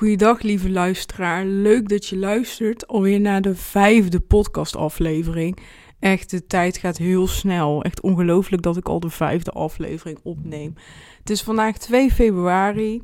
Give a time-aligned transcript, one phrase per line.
[0.00, 1.44] Goeiedag, lieve luisteraar.
[1.44, 5.58] Leuk dat je luistert alweer naar de vijfde podcastaflevering.
[5.98, 7.82] Echt, de tijd gaat heel snel.
[7.82, 10.74] Echt ongelooflijk dat ik al de vijfde aflevering opneem.
[11.18, 13.02] Het is vandaag 2 februari.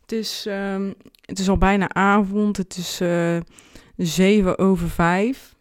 [0.00, 2.56] Het is, ehm, het is al bijna avond.
[2.56, 3.40] Het is uh,
[3.96, 5.54] 7 over 5.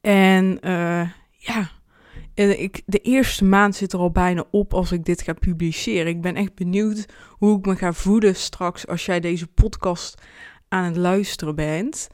[0.00, 1.70] En uh, ja,
[2.34, 6.06] en ik, de eerste maand zit er al bijna op als ik dit ga publiceren.
[6.06, 10.22] Ik ben echt benieuwd hoe ik me ga voeden straks als jij deze podcast
[10.68, 12.08] aan het luisteren bent.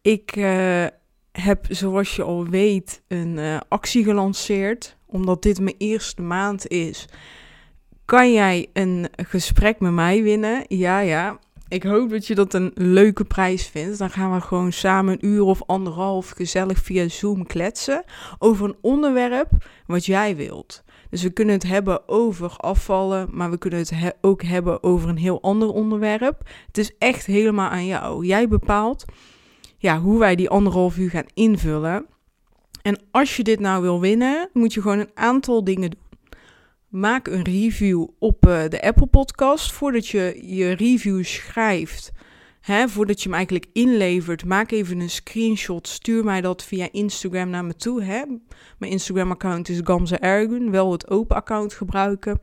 [0.00, 0.86] Ik uh,
[1.32, 4.96] heb, zoals je al weet, een uh, actie gelanceerd.
[5.06, 7.08] Omdat dit mijn eerste maand is.
[8.04, 10.64] Kan jij een gesprek met mij winnen?
[10.68, 11.38] Ja, ja.
[11.72, 13.98] Ik hoop dat je dat een leuke prijs vindt.
[13.98, 18.04] Dan gaan we gewoon samen een uur of anderhalf gezellig via Zoom kletsen
[18.38, 19.48] over een onderwerp
[19.86, 20.84] wat jij wilt.
[21.10, 25.16] Dus we kunnen het hebben over afvallen, maar we kunnen het ook hebben over een
[25.16, 26.48] heel ander onderwerp.
[26.66, 28.26] Het is echt helemaal aan jou.
[28.26, 29.04] Jij bepaalt
[29.78, 32.06] ja, hoe wij die anderhalf uur gaan invullen.
[32.82, 36.00] En als je dit nou wil winnen, moet je gewoon een aantal dingen doen
[36.92, 39.72] maak een review op uh, de Apple Podcast.
[39.72, 42.12] Voordat je je review schrijft,
[42.60, 45.88] hè, voordat je hem eigenlijk inlevert, maak even een screenshot.
[45.88, 48.02] Stuur mij dat via Instagram naar me toe.
[48.02, 48.22] Hè.
[48.78, 50.70] Mijn Instagram-account is Gamze Ergun.
[50.70, 52.40] Wel het open account gebruiken.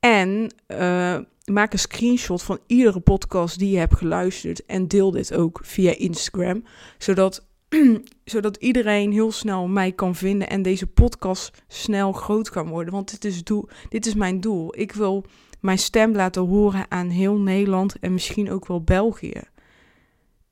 [0.00, 4.66] En uh, maak een screenshot van iedere podcast die je hebt geluisterd.
[4.66, 6.64] En deel dit ook via Instagram.
[6.98, 7.46] Zodat
[8.24, 12.94] zodat iedereen heel snel mij kan vinden en deze podcast snel groot kan worden.
[12.94, 14.78] Want dit is, doel, dit is mijn doel.
[14.78, 15.24] Ik wil
[15.60, 19.40] mijn stem laten horen aan heel Nederland en misschien ook wel België.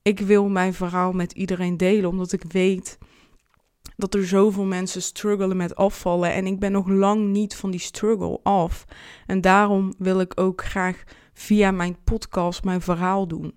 [0.02, 2.98] Ik wil mijn verhaal met iedereen delen, omdat ik weet
[3.96, 6.32] dat er zoveel mensen struggelen met afvallen.
[6.32, 8.84] En ik ben nog lang niet van die struggle af.
[9.26, 13.54] En daarom wil ik ook graag via mijn podcast mijn verhaal doen.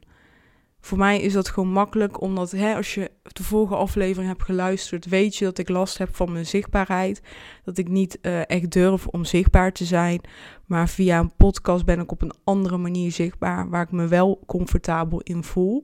[0.85, 5.05] Voor mij is dat gewoon makkelijk, omdat hè, als je de vorige aflevering hebt geluisterd,
[5.05, 7.21] weet je dat ik last heb van mijn zichtbaarheid.
[7.63, 10.21] Dat ik niet uh, echt durf om zichtbaar te zijn.
[10.65, 14.43] Maar via een podcast ben ik op een andere manier zichtbaar, waar ik me wel
[14.45, 15.83] comfortabel in voel.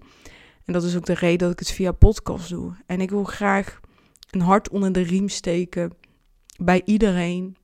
[0.65, 2.73] En dat is ook de reden dat ik het via podcast doe.
[2.85, 3.79] En ik wil graag
[4.29, 5.93] een hart onder de riem steken
[6.57, 7.55] bij iedereen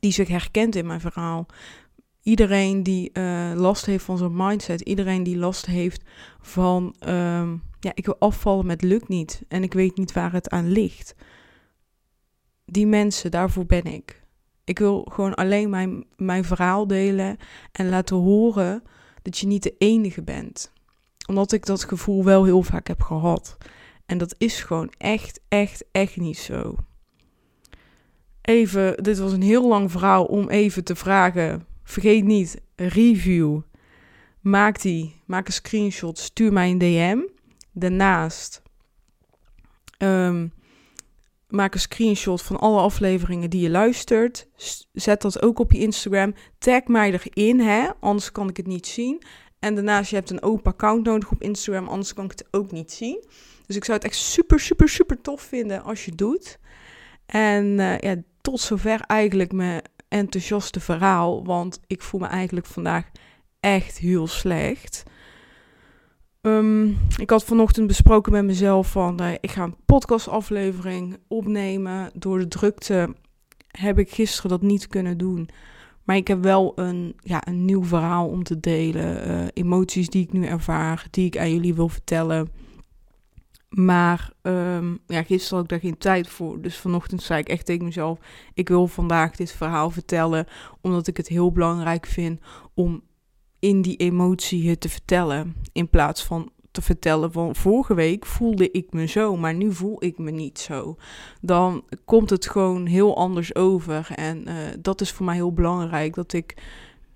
[0.00, 1.46] die zich herkent in mijn verhaal.
[2.26, 6.02] Iedereen die uh, last heeft van zijn mindset, iedereen die last heeft
[6.40, 10.50] van, um, ja, ik wil afvallen met lukt niet en ik weet niet waar het
[10.50, 11.14] aan ligt.
[12.64, 14.22] Die mensen, daarvoor ben ik.
[14.64, 17.36] Ik wil gewoon alleen mijn, mijn verhaal delen
[17.72, 18.82] en laten horen
[19.22, 20.72] dat je niet de enige bent.
[21.28, 23.56] Omdat ik dat gevoel wel heel vaak heb gehad.
[24.06, 26.74] En dat is gewoon echt, echt, echt niet zo.
[28.42, 33.60] Even, dit was een heel lang verhaal om even te vragen Vergeet niet, review.
[34.40, 37.18] Maak die, maak een screenshot, stuur mij een DM.
[37.72, 38.62] Daarnaast
[39.98, 40.52] um,
[41.48, 44.48] maak een screenshot van alle afleveringen die je luistert.
[44.92, 46.34] Zet dat ook op je Instagram.
[46.58, 47.88] Tag mij erin, hè?
[48.00, 49.22] anders kan ik het niet zien.
[49.58, 52.70] En daarnaast, je hebt een open account nodig op Instagram, anders kan ik het ook
[52.70, 53.24] niet zien.
[53.66, 56.58] Dus ik zou het echt super, super, super tof vinden als je het doet.
[57.26, 63.10] En uh, ja, tot zover eigenlijk mijn enthousiaste verhaal, want ik voel me eigenlijk vandaag
[63.60, 65.02] echt heel slecht.
[66.40, 72.10] Um, ik had vanochtend besproken met mezelf van uh, ik ga een podcastaflevering opnemen.
[72.14, 73.14] Door de drukte
[73.66, 75.48] heb ik gisteren dat niet kunnen doen.
[76.04, 79.30] Maar ik heb wel een, ja, een nieuw verhaal om te delen.
[79.30, 82.48] Uh, emoties die ik nu ervaar, die ik aan jullie wil vertellen.
[83.68, 86.60] Maar um, ja, gisteren had ik daar geen tijd voor.
[86.60, 88.18] Dus vanochtend zei ik echt tegen mezelf:
[88.54, 90.46] ik wil vandaag dit verhaal vertellen.
[90.80, 92.40] Omdat ik het heel belangrijk vind
[92.74, 93.02] om
[93.58, 95.56] in die emotie het te vertellen.
[95.72, 100.04] In plaats van te vertellen van vorige week voelde ik me zo, maar nu voel
[100.04, 100.96] ik me niet zo.
[101.40, 104.08] Dan komt het gewoon heel anders over.
[104.14, 106.54] En uh, dat is voor mij heel belangrijk dat ik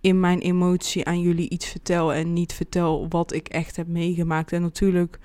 [0.01, 4.53] in mijn emotie aan jullie iets vertel en niet vertel wat ik echt heb meegemaakt.
[4.53, 5.19] En natuurlijk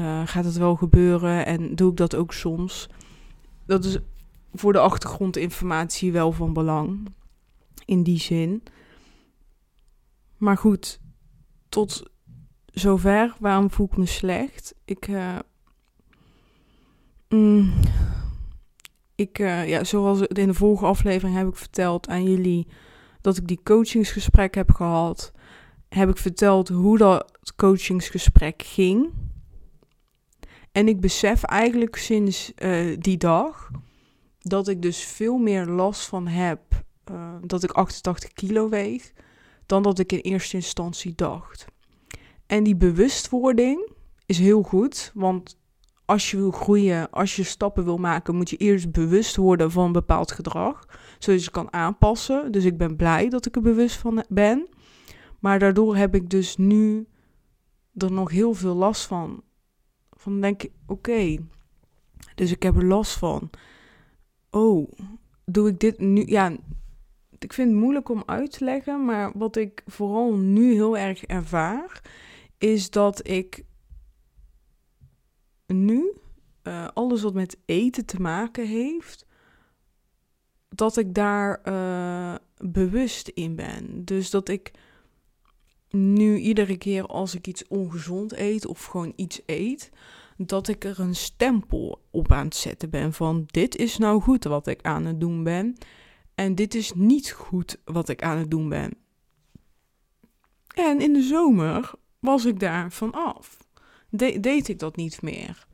[0.00, 2.88] uh, gaat het wel gebeuren en doe ik dat ook soms.
[3.66, 3.98] Dat is
[4.54, 7.08] voor de achtergrondinformatie wel van belang.
[7.84, 8.62] In die zin.
[10.36, 11.00] Maar goed,
[11.68, 12.02] tot
[12.66, 13.36] zover.
[13.40, 14.74] Waarom voel ik me slecht?
[14.84, 15.08] Ik.
[15.08, 15.38] Uh,
[19.14, 22.66] ik, uh, ja, zoals in de vorige aflevering heb ik verteld aan jullie
[23.20, 25.32] dat ik die coachingsgesprek heb gehad.
[25.88, 29.10] Heb ik verteld hoe dat coachingsgesprek ging.
[30.72, 33.70] En ik besef eigenlijk sinds uh, die dag
[34.38, 36.60] dat ik dus veel meer last van heb
[37.10, 39.12] uh, dat ik 88 kilo weeg
[39.66, 41.64] dan dat ik in eerste instantie dacht.
[42.46, 43.90] En die bewustwording
[44.26, 45.58] is heel goed, want
[46.04, 49.84] als je wil groeien, als je stappen wil maken, moet je eerst bewust worden van
[49.84, 50.84] een bepaald gedrag,
[51.18, 52.52] zodat je kan aanpassen.
[52.52, 54.68] Dus ik ben blij dat ik er bewust van ben.
[55.40, 57.06] Maar daardoor heb ik dus nu
[57.94, 59.42] er nog heel veel last van.
[60.18, 61.36] Van denk ik, oké,
[62.34, 63.50] dus ik heb er last van.
[64.50, 64.92] Oh,
[65.44, 66.26] doe ik dit nu?
[66.26, 66.56] Ja,
[67.38, 71.24] ik vind het moeilijk om uit te leggen, maar wat ik vooral nu heel erg
[71.24, 72.02] ervaar,
[72.58, 73.64] is dat ik
[75.66, 76.12] nu
[76.62, 79.26] uh, alles wat met eten te maken heeft,
[80.68, 84.04] dat ik daar uh, bewust in ben.
[84.04, 84.70] Dus dat ik
[85.90, 89.90] nu iedere keer als ik iets ongezond eet of gewoon iets eet,
[90.36, 94.44] dat ik er een stempel op aan het zetten ben van dit is nou goed
[94.44, 95.76] wat ik aan het doen ben
[96.34, 98.96] en dit is niet goed wat ik aan het doen ben.
[100.74, 103.58] En in de zomer was ik daar van af.
[104.10, 105.66] De deed ik dat niet meer.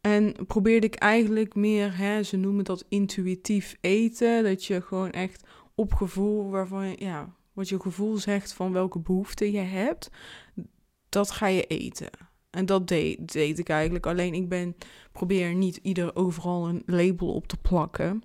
[0.00, 4.44] En probeerde ik eigenlijk meer, hè, ze noemen dat intuïtief eten.
[4.44, 9.52] Dat je gewoon echt op gevoel, waarvan ja, wat je gevoel zegt van welke behoefte
[9.52, 10.10] je hebt,
[11.08, 12.10] dat ga je eten.
[12.50, 14.06] En dat deed, deed ik eigenlijk.
[14.06, 14.76] Alleen ik ben,
[15.12, 18.22] probeer niet ieder overal een label op te plakken.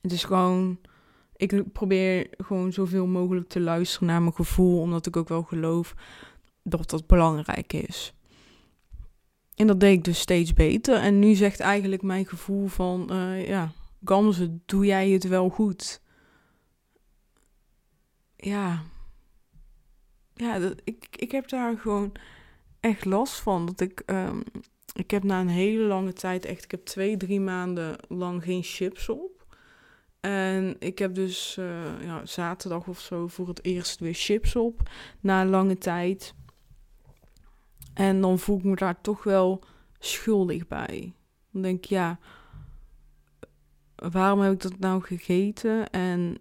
[0.00, 0.78] Het is gewoon,
[1.36, 5.94] ik probeer gewoon zoveel mogelijk te luisteren naar mijn gevoel, omdat ik ook wel geloof
[6.62, 8.14] dat dat belangrijk is.
[9.54, 10.96] En dat deed ik dus steeds beter.
[10.96, 13.72] En nu zegt eigenlijk mijn gevoel van, uh, ja,
[14.04, 16.00] Gamze, doe jij het wel goed?
[18.44, 18.82] Ja,
[20.34, 22.12] ja dat, ik, ik heb daar gewoon
[22.80, 23.66] echt last van.
[23.66, 24.42] Dat ik, um,
[24.92, 28.62] ik heb na een hele lange tijd, echt, ik heb twee, drie maanden lang geen
[28.62, 29.46] chips op.
[30.20, 34.90] En ik heb dus uh, ja, zaterdag of zo voor het eerst weer chips op.
[35.20, 36.34] Na lange tijd.
[37.94, 39.64] En dan voel ik me daar toch wel
[39.98, 41.12] schuldig bij.
[41.50, 42.18] Dan denk ik, ja,
[43.96, 45.90] waarom heb ik dat nou gegeten?
[45.90, 46.38] En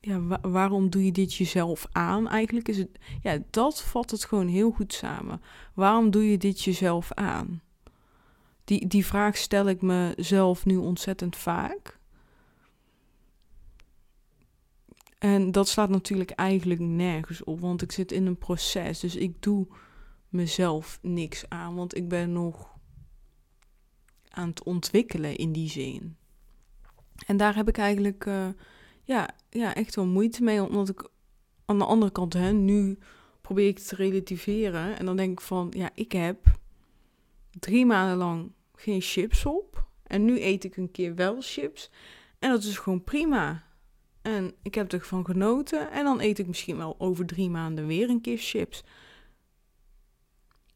[0.00, 2.28] ja, waarom doe je dit jezelf aan?
[2.28, 5.42] Eigenlijk is het, ja, dat vat het gewoon heel goed samen.
[5.74, 7.62] Waarom doe je dit jezelf aan?
[8.64, 11.98] Die, die vraag stel ik mezelf nu ontzettend vaak.
[15.18, 19.00] En dat slaat natuurlijk eigenlijk nergens op, want ik zit in een proces.
[19.00, 19.66] Dus ik doe
[20.28, 22.78] mezelf niks aan, want ik ben nog
[24.28, 26.16] aan het ontwikkelen in die zin.
[27.26, 28.48] En daar heb ik eigenlijk uh,
[29.10, 31.08] ja, ja, echt wel moeite mee, omdat ik
[31.64, 32.98] aan de andere kant, hè, nu
[33.40, 34.98] probeer ik te relativeren.
[34.98, 36.58] En dan denk ik van, ja, ik heb
[37.58, 39.88] drie maanden lang geen chips op.
[40.02, 41.90] En nu eet ik een keer wel chips.
[42.38, 43.64] En dat is gewoon prima.
[44.22, 45.90] En ik heb ervan genoten.
[45.90, 48.84] En dan eet ik misschien wel over drie maanden weer een keer chips.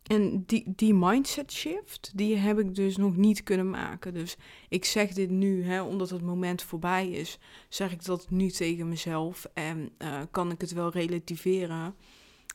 [0.04, 4.14] En die, die mindset shift, die heb ik dus nog niet kunnen maken.
[4.14, 4.36] Dus
[4.68, 8.88] ik zeg dit nu, hè, omdat het moment voorbij is, zeg ik dat nu tegen
[8.88, 9.46] mezelf.
[9.54, 11.94] En uh, kan ik het wel relativeren.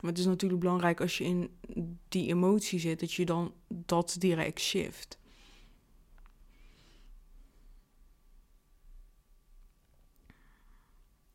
[0.01, 1.57] Maar het is natuurlijk belangrijk als je in
[2.07, 5.19] die emotie zit, dat je dan dat direct shift.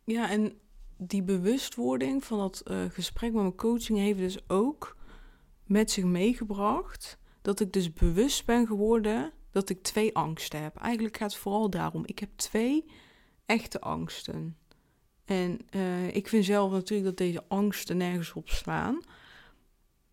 [0.04, 0.58] Ja, en
[0.96, 4.96] die bewustwording van dat uh, gesprek met mijn coaching heeft dus ook
[5.64, 10.76] met zich meegebracht dat ik dus bewust ben geworden dat ik twee angsten heb.
[10.76, 12.02] Eigenlijk gaat het vooral daarom.
[12.06, 12.84] Ik heb twee
[13.46, 14.56] echte angsten.
[15.24, 19.00] En uh, ik vind zelf natuurlijk dat deze angsten nergens op slaan.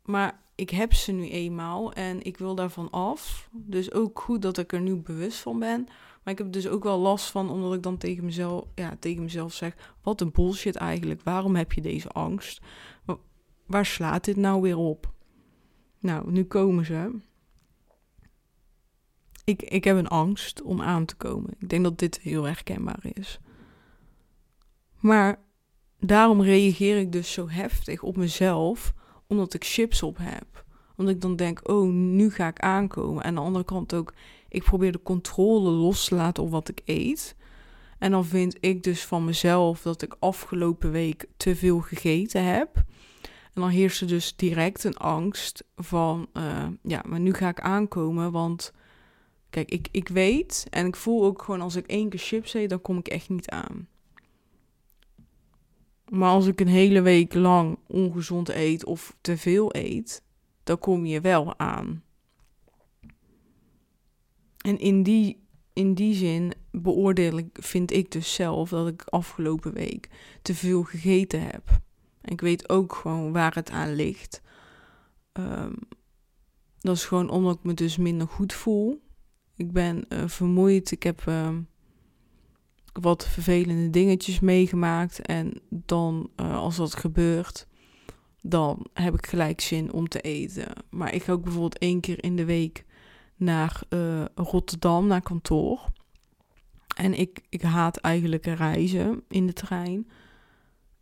[0.04, 3.50] Maar ik heb ze nu eenmaal en ik wil daarvan af.
[3.52, 5.84] Dus ook goed dat ik er nu bewust van ben.
[6.24, 9.24] Maar ik heb dus ook wel last van, omdat ik dan tegen mezelf, ja, tegen
[9.24, 11.22] mezelf zeg: wat een bullshit eigenlijk.
[11.22, 12.62] Waarom heb je deze angst?
[13.66, 15.14] Waar slaat dit nou weer op?
[16.02, 17.20] Nou, nu komen ze.
[19.44, 21.54] Ik, ik heb een angst om aan te komen.
[21.60, 23.40] Ik denk dat dit heel herkenbaar is.
[25.00, 25.40] Maar
[26.00, 28.94] daarom reageer ik dus zo heftig op mezelf,
[29.28, 30.66] omdat ik chips op heb.
[30.96, 33.24] Omdat ik dan denk, oh, nu ga ik aankomen.
[33.24, 34.14] En aan de andere kant ook,
[34.50, 37.36] ik probeer de controle los te laten op wat ik eet.
[38.00, 42.84] En dan vind ik dus van mezelf dat ik afgelopen week te veel gegeten heb.
[43.54, 47.62] En dan heerst er dus direct een angst van, uh, ja, maar nu ga ik
[47.62, 48.74] aankomen, want
[49.50, 52.70] kijk, ik, ik weet en ik voel ook gewoon als ik één keer chips eet,
[52.70, 53.88] dan kom ik echt niet aan.
[56.10, 60.24] Maar als ik een hele week lang ongezond eet of te veel eet,
[60.64, 62.04] dan kom je wel aan.
[64.58, 65.44] En in die,
[65.74, 70.10] in die zin beoordeel ik, vind ik dus zelf dat ik afgelopen week
[70.42, 71.82] te veel gegeten heb.
[72.24, 74.42] Ik weet ook gewoon waar het aan ligt.
[75.32, 75.74] Ehm,
[76.80, 79.02] dat is gewoon omdat ik me dus minder goed voel.
[79.56, 80.92] Ik ben uh, vermoeid.
[80.92, 81.50] Ik heb uh,
[82.94, 85.22] wat vervelende dingetjes meegemaakt.
[85.22, 87.68] En dan, uh, als dat gebeurt,
[88.42, 90.68] dan heb ik gelijk zin om te eten.
[90.90, 92.86] Maar ik ga ook bijvoorbeeld één keer in de week
[93.36, 95.90] naar uh, Rotterdam, naar kantoor.
[96.96, 100.10] En ik, ik haat eigenlijk reizen in de trein.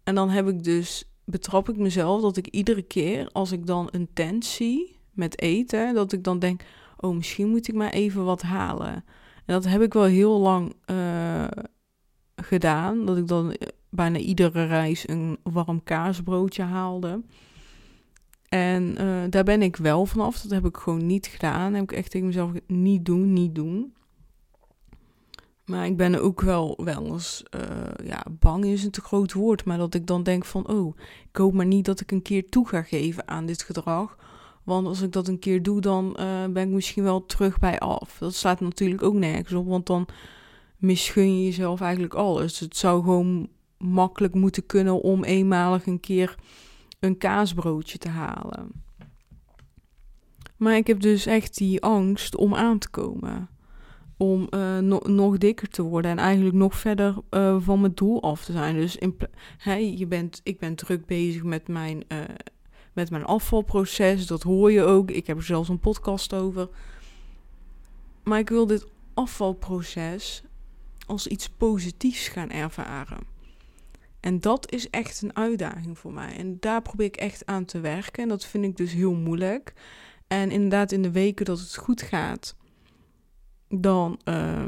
[0.03, 3.88] En dan heb ik dus, betrap ik mezelf dat ik iedere keer als ik dan
[3.91, 6.62] een tent zie met eten, dat ik dan denk,
[6.98, 8.93] oh misschien moet ik maar even wat halen.
[9.45, 11.48] En dat heb ik wel heel lang uh,
[12.36, 13.55] gedaan, dat ik dan
[13.89, 17.21] bijna iedere reis een warm kaasbroodje haalde.
[18.50, 20.41] En uh, daar ben ik wel vanaf.
[20.41, 21.74] Dat heb ik gewoon niet gedaan.
[21.74, 23.93] heb ik echt tegen mezelf niet doen, niet doen.
[25.69, 29.65] Maar ik ben ook wel wel eens, uh, ja, bang is een te groot woord.
[29.65, 30.97] Maar dat ik dan denk van, oh,
[31.29, 34.17] ik hoop maar niet dat ik een keer toe ga geven aan dit gedrag.
[34.63, 37.79] Want als ik dat een keer doe, dan uh, ben ik misschien wel terug bij
[37.79, 38.17] af.
[38.19, 40.07] Dat staat natuurlijk ook nergens op, want dan
[40.77, 42.59] misgun je jezelf eigenlijk alles.
[42.59, 46.35] Het zou gewoon makkelijk moeten kunnen om eenmalig een keer
[46.99, 48.71] een kaasbroodje te halen.
[50.57, 53.49] Maar ik heb dus echt die angst om aan te komen.
[54.21, 54.47] Om
[54.81, 58.51] no nog dikker te worden en eigenlijk nog verder uh, van mijn doel af te
[58.51, 58.75] zijn.
[58.75, 58.97] Dus
[59.57, 62.19] hey, je bent, ik ben druk bezig met mijn, uh,
[62.93, 64.27] met mijn afvalproces.
[64.27, 65.11] Dat hoor je ook.
[65.11, 66.69] Ik heb er zelfs een podcast over.
[68.23, 70.43] Maar ik wil dit afvalproces
[71.07, 73.19] als iets positiefs gaan ervaren.
[74.19, 76.38] En dat is echt een uitdaging voor mij.
[76.38, 78.23] En daar probeer ik echt aan te werken.
[78.23, 79.73] En dat vind ik dus heel moeilijk.
[80.27, 82.55] En inderdaad, in de weken dat het goed gaat,
[83.69, 84.65] dan uh,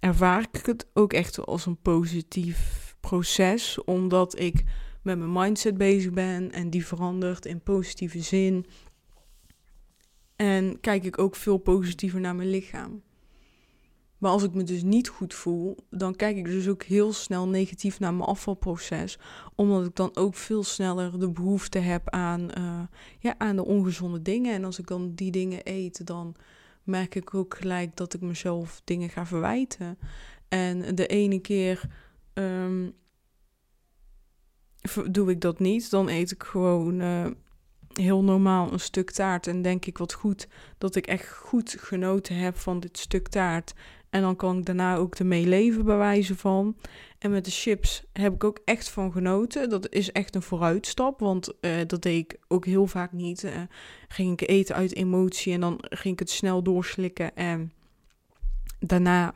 [0.00, 3.84] ervaar ik het ook echt als een positief proces.
[3.84, 4.64] Omdat ik
[5.02, 8.66] met mijn mindset bezig ben en die verandert in positieve zin.
[10.36, 13.02] En kijk ik ook veel positiever naar mijn lichaam.
[14.18, 17.48] Maar als ik me dus niet goed voel, dan kijk ik dus ook heel snel
[17.48, 19.18] negatief naar mijn afvalproces.
[19.54, 22.80] Omdat ik dan ook veel sneller de behoefte heb aan, uh,
[23.18, 24.54] ja, aan de ongezonde dingen.
[24.54, 26.34] En als ik dan die dingen eet, dan
[26.88, 29.98] merk ik ook gelijk dat ik mezelf dingen ga verwijten.
[30.48, 31.82] En de ene keer
[32.34, 32.94] um,
[35.10, 35.90] doe ik dat niet.
[35.90, 37.26] Dan eet ik gewoon uh,
[37.92, 39.46] heel normaal een stuk taart.
[39.46, 43.74] En denk ik wat goed dat ik echt goed genoten heb van dit stuk taart.
[44.10, 46.76] En dan kan ik daarna ook ermee leven bij wijze van.
[47.18, 49.70] En met de chips heb ik ook echt van genoten.
[49.70, 53.42] Dat is echt een vooruitstap, want uh, dat deed ik ook heel vaak niet.
[53.44, 53.52] Uh,
[54.08, 57.36] ging ik eten uit emotie en dan ging ik het snel doorslikken.
[57.36, 57.72] En
[58.80, 59.34] daarna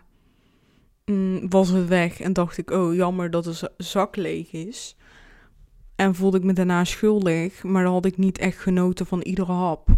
[1.05, 4.97] mm, was het weg en dacht ik, oh jammer dat de zak leeg is.
[5.97, 9.53] En voelde ik me daarna schuldig, maar dan had ik niet echt genoten van iedere
[9.53, 9.89] hap.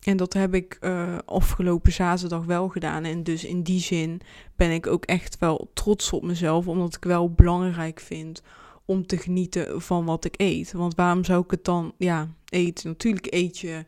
[0.00, 3.04] En dat heb ik uh, afgelopen zaterdag wel gedaan.
[3.04, 4.20] En dus in die zin
[4.56, 6.68] ben ik ook echt wel trots op mezelf.
[6.68, 8.42] Omdat ik wel belangrijk vind
[8.84, 10.72] om te genieten van wat ik eet.
[10.72, 12.88] Want waarom zou ik het dan ja, eten?
[12.88, 13.84] Natuurlijk eet je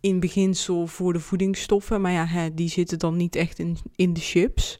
[0.00, 2.00] in beginsel voor de voedingsstoffen.
[2.00, 4.78] Maar ja, hè, die zitten dan niet echt in, in de chips.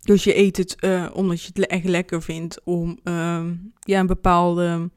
[0.00, 3.44] Dus je eet het uh, omdat je het echt lekker vindt om uh,
[3.80, 4.90] ja, een bepaalde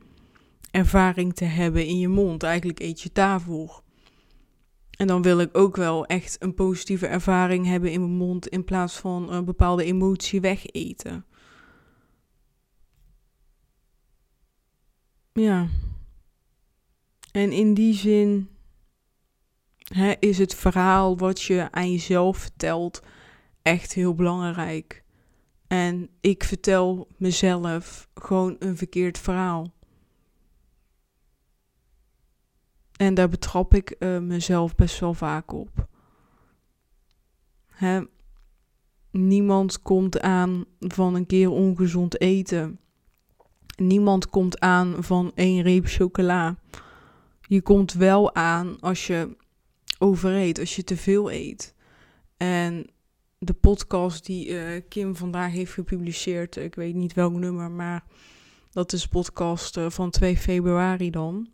[0.71, 2.43] ervaring te hebben in je mond.
[2.43, 3.85] Eigenlijk eet je daarvoor.
[4.97, 8.63] En dan wil ik ook wel echt een positieve ervaring hebben in mijn mond in
[8.63, 11.25] plaats van een bepaalde emotie wegeten.
[15.33, 15.67] Ja.
[17.31, 18.49] En in die zin
[19.77, 23.01] hè, is het verhaal wat je aan jezelf vertelt
[23.61, 25.03] echt heel belangrijk.
[25.67, 29.73] En ik vertel mezelf gewoon een verkeerd verhaal.
[32.97, 35.87] En daar betrap ik uh, mezelf best wel vaak op.
[37.67, 38.01] Hè?
[39.11, 42.79] Niemand komt aan van een keer ongezond eten.
[43.75, 46.55] Niemand komt aan van één reep chocola.
[47.41, 49.35] Je komt wel aan als je
[49.99, 51.75] overeet, als je te veel eet.
[52.37, 52.89] En
[53.37, 58.03] de podcast die uh, Kim vandaag heeft gepubliceerd, ik weet niet welk nummer, maar
[58.71, 61.49] dat is podcast uh, van 2 februari dan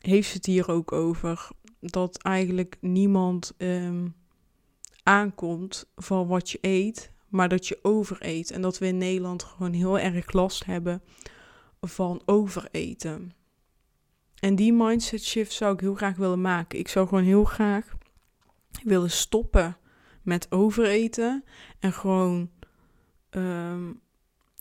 [0.00, 1.48] heeft ze het hier ook over
[1.80, 4.14] dat eigenlijk niemand um,
[5.02, 8.50] aankomt van wat je eet, maar dat je overeet.
[8.50, 11.02] En dat we in Nederland gewoon heel erg last hebben
[11.80, 13.34] van overeten.
[14.40, 16.78] En die mindset shift zou ik heel graag willen maken.
[16.78, 17.96] Ik zou gewoon heel graag
[18.82, 19.76] wilde stoppen
[20.22, 21.44] met overeten
[21.78, 22.50] en gewoon
[23.30, 23.92] ehm,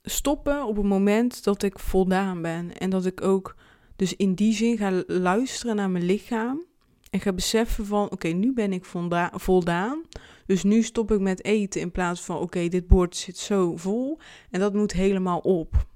[0.01, 2.77] stoppen op het moment dat ik voldaan ben.
[2.77, 3.55] En dat ik ook
[4.00, 6.65] dus in die zin ga luisteren naar mijn lichaam.
[7.10, 8.86] En ga beseffen van, oké, nu ben ik
[9.32, 10.01] voldaan.
[10.46, 14.20] Dus nu stop ik met eten in plaats van, oké, dit bord zit zo vol.
[14.50, 15.88] En dat moet helemaal op.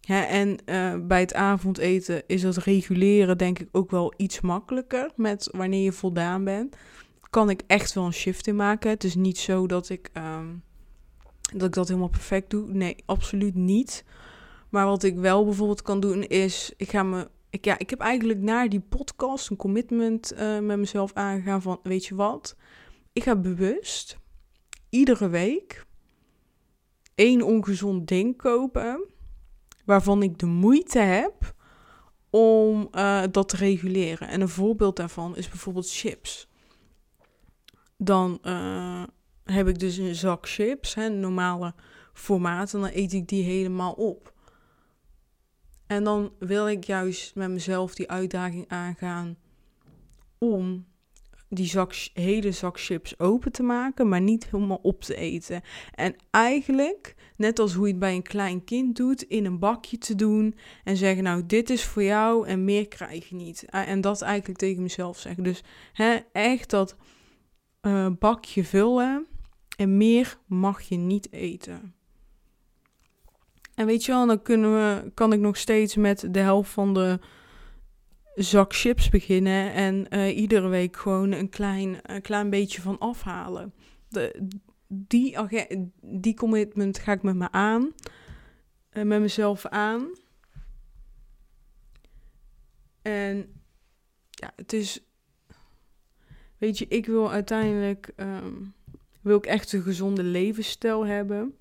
[0.00, 5.10] Ja, en uh, bij het avondeten is dat reguleren denk ik ook wel iets makkelijker.
[5.16, 6.76] Met wanneer je voldaan bent.
[7.30, 8.90] Kan ik echt wel een shift in maken.
[8.90, 10.62] Het is niet zo dat ik, um,
[11.52, 12.72] dat, ik dat helemaal perfect doe.
[12.72, 14.04] Nee, absoluut niet.
[14.72, 18.00] Maar wat ik wel bijvoorbeeld kan doen is, ik ga me, ik, ja, ik heb
[18.00, 22.56] eigenlijk naar die podcast een commitment uh, met mezelf aangegaan van, weet je wat,
[23.12, 24.18] ik ga bewust
[24.88, 25.86] iedere week
[27.14, 29.04] één ongezond ding kopen
[29.84, 31.54] waarvan ik de moeite heb
[32.30, 34.28] om uh, dat te reguleren.
[34.28, 36.48] En een voorbeeld daarvan is bijvoorbeeld chips.
[37.96, 39.02] Dan uh,
[39.44, 41.74] heb ik dus een zak chips, hè, normale
[42.12, 44.32] formaat, en dan eet ik die helemaal op.
[45.92, 49.36] En dan wil ik juist met mezelf die uitdaging aangaan
[50.38, 50.86] om
[51.48, 55.62] die zak, hele zak chips open te maken, maar niet helemaal op te eten.
[55.94, 59.98] En eigenlijk, net als hoe je het bij een klein kind doet, in een bakje
[59.98, 63.64] te doen en zeggen: Nou, dit is voor jou en meer krijg je niet.
[63.64, 65.42] En dat eigenlijk tegen mezelf zeggen.
[65.42, 66.96] Dus hè, echt dat
[67.82, 69.26] uh, bakje vullen
[69.76, 71.94] en meer mag je niet eten.
[73.74, 76.94] En weet je wel, dan kunnen we, kan ik nog steeds met de helft van
[76.94, 77.18] de
[78.34, 83.74] zak chips beginnen en uh, iedere week gewoon een klein, een klein beetje van afhalen.
[84.08, 84.48] De,
[84.88, 85.36] die,
[86.00, 87.92] die commitment ga ik met me aan,
[88.92, 90.08] uh, met mezelf aan.
[93.02, 93.36] En
[94.30, 95.00] ja, het is,
[96.58, 98.74] weet je, ik wil uiteindelijk, um,
[99.20, 101.56] wil ik echt een gezonde levensstijl hebben.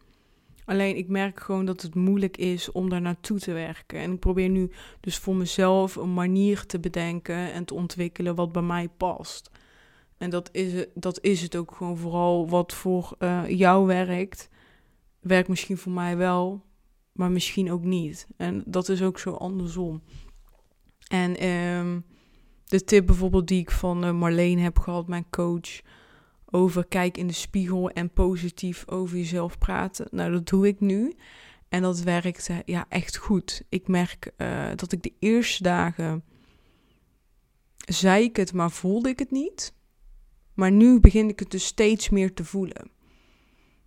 [0.65, 3.99] Alleen ik merk gewoon dat het moeilijk is om daar naartoe te werken.
[3.99, 8.51] En ik probeer nu dus voor mezelf een manier te bedenken en te ontwikkelen wat
[8.51, 9.51] bij mij past.
[10.17, 14.49] En dat is het, dat is het ook gewoon vooral wat voor uh, jou werkt.
[15.19, 16.65] Werkt misschien voor mij wel,
[17.11, 18.27] maar misschien ook niet.
[18.37, 20.01] En dat is ook zo andersom.
[21.07, 22.05] En um,
[22.65, 25.81] de tip bijvoorbeeld die ik van uh, Marleen heb gehad, mijn coach
[26.51, 30.07] over kijk in de spiegel en positief over jezelf praten.
[30.11, 31.13] Nou, dat doe ik nu.
[31.69, 33.63] En dat werkt ja, echt goed.
[33.69, 36.23] Ik merk uh, dat ik de eerste dagen
[37.77, 39.73] zei ik het, maar voelde ik het niet.
[40.53, 42.91] Maar nu begin ik het dus steeds meer te voelen.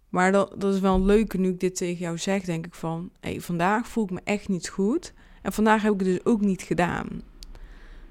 [0.08, 2.74] Maar dat, dat is wel een leuke nu ik dit tegen jou zeg, denk ik
[2.74, 3.10] van...
[3.20, 5.12] Hey, vandaag voel ik me echt niet goed.
[5.42, 7.22] En vandaag heb ik het dus ook niet gedaan.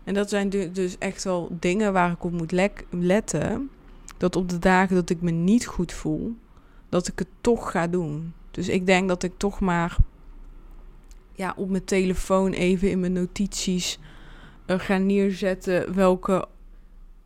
[0.03, 2.51] En dat zijn dus echt wel dingen waar ik op moet
[2.89, 3.69] letten
[4.23, 6.35] dat op de dagen dat ik me niet goed voel,
[6.89, 8.33] dat ik het toch ga doen.
[8.51, 9.97] Dus ik denk dat ik toch maar
[11.35, 13.99] ja, op mijn telefoon even in mijn notities
[14.67, 16.47] uh, ga neerzetten welke,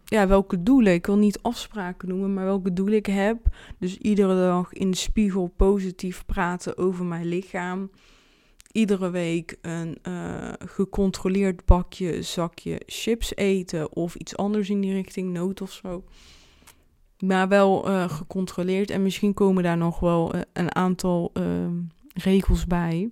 [0.06, 0.94] ja, welke doelen.
[0.94, 3.38] Ik wil niet afspraken noemen, maar welke doelen ik heb.
[3.80, 7.90] Dus iedere dag in de spiegel positief praten over mijn lichaam.
[8.72, 15.34] Iedere week een uh, gecontroleerd bakje, zakje chips eten of iets anders in die richting,
[15.34, 16.04] noot of zo.
[17.20, 18.90] Maar wel uh, gecontroleerd.
[18.90, 21.44] En misschien komen daar nog wel uh, een aantal uh,
[22.14, 23.10] regels bij.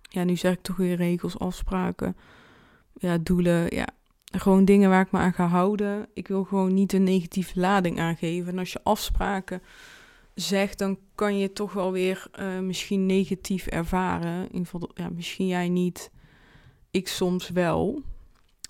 [0.00, 2.16] Ja, nu zeg ik toch weer regels, afspraken.
[2.94, 3.74] Ja, doelen.
[3.74, 3.86] Ja,
[4.32, 6.08] gewoon dingen waar ik me aan ga houden.
[6.14, 8.52] Ik wil gewoon niet een negatieve lading aangeven.
[8.52, 9.62] En als je afspraken
[10.34, 14.36] zegt, dan kan je toch wel weer uh, misschien negatief ervaren.
[14.36, 16.10] In ieder geval, ja, misschien jij niet.
[16.90, 18.02] Ik soms wel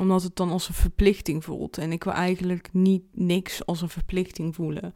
[0.03, 1.79] omdat het dan als een verplichting voelt.
[1.79, 4.95] En ik wil eigenlijk niet niks als een verplichting voelen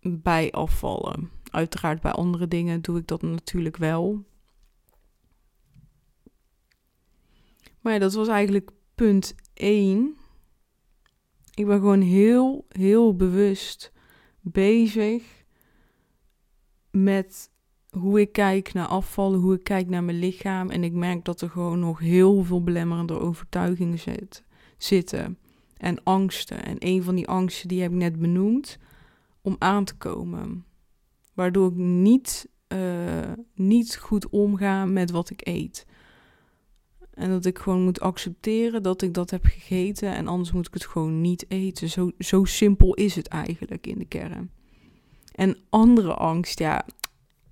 [0.00, 1.30] bij afvallen.
[1.50, 4.24] Uiteraard bij andere dingen doe ik dat natuurlijk wel.
[7.80, 10.16] Maar ja, dat was eigenlijk punt 1.
[11.54, 13.92] Ik ben gewoon heel, heel bewust
[14.40, 15.44] bezig
[16.90, 17.50] met
[17.98, 20.70] hoe ik kijk naar afvallen, hoe ik kijk naar mijn lichaam.
[20.70, 24.44] En ik merk dat er gewoon nog heel veel belemmerende overtuigingen zit,
[24.78, 25.38] zitten.
[25.76, 26.64] En angsten.
[26.64, 28.78] En een van die angsten die heb ik net benoemd,
[29.42, 30.64] om aan te komen.
[31.34, 35.86] Waardoor ik niet, uh, niet goed omga met wat ik eet.
[37.14, 40.14] En dat ik gewoon moet accepteren dat ik dat heb gegeten.
[40.14, 41.88] En anders moet ik het gewoon niet eten.
[41.88, 44.50] Zo, zo simpel is het eigenlijk in de kern.
[45.34, 46.84] En andere angst, ja,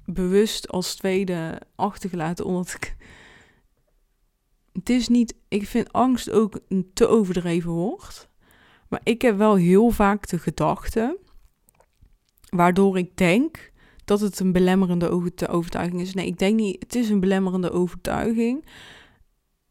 [0.05, 2.97] bewust als tweede achtergelaten, omdat ik.
[4.73, 5.35] Het is niet.
[5.49, 8.29] Ik vind angst ook een te overdreven woord.
[8.89, 11.19] Maar ik heb wel heel vaak de gedachte,
[12.49, 13.73] waardoor ik denk
[14.05, 15.09] dat het een belemmerende
[15.49, 16.15] overtuiging is.
[16.15, 18.65] Nee, ik denk niet, het is een belemmerende overtuiging.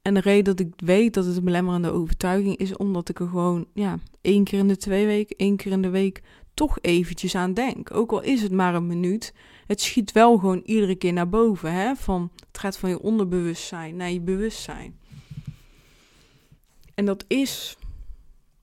[0.02, 3.28] En de reden dat ik weet dat het een belemmerende overtuiging is, omdat ik er
[3.28, 6.22] gewoon, ja, één keer in de twee weken, één keer in de week
[6.54, 7.94] toch eventjes aan denk.
[7.94, 9.34] Ook al is het maar een minuut,
[9.72, 11.74] het schiet wel gewoon iedere keer naar boven.
[11.74, 11.96] Hè?
[11.96, 15.00] Van, het gaat van je onderbewustzijn naar je bewustzijn.
[16.94, 17.78] En dat is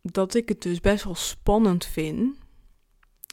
[0.03, 2.37] dat ik het dus best wel spannend vind.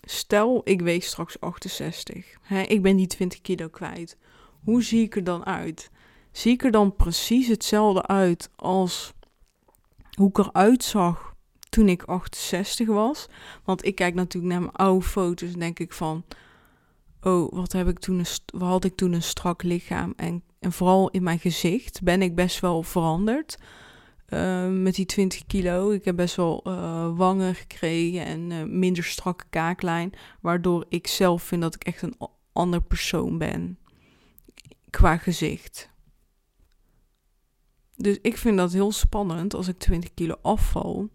[0.02, 2.38] Stel, ik weeg straks 68.
[2.42, 2.62] Hè?
[2.62, 4.18] Ik ben die 20 kilo kwijt.
[4.64, 5.92] Hoe zie ik er dan uit?
[6.32, 9.14] Zie ik er dan precies hetzelfde uit als
[10.14, 11.36] hoe ik eruit zag
[11.70, 13.28] toen ik 68 was?
[13.64, 16.24] Want ik kijk natuurlijk naar mijn oude foto's en denk ik van...
[17.26, 18.26] Oh, wat, heb ik toen
[18.58, 20.14] had ik toen een strak lichaam?
[20.16, 23.58] En, en vooral in mijn gezicht ben ik best wel veranderd.
[24.30, 25.92] Uh, met die 20 kilo.
[25.92, 30.14] Ik heb best wel uh, wangen gekregen en uh, minder strakke kaaklijn.
[30.42, 32.18] Waardoor ik zelf vind dat ik echt een
[32.54, 33.78] ander persoon ben.
[34.90, 35.90] Qua gezicht.
[37.96, 41.10] Dus ik vind dat heel spannend als ik 20 kilo afval.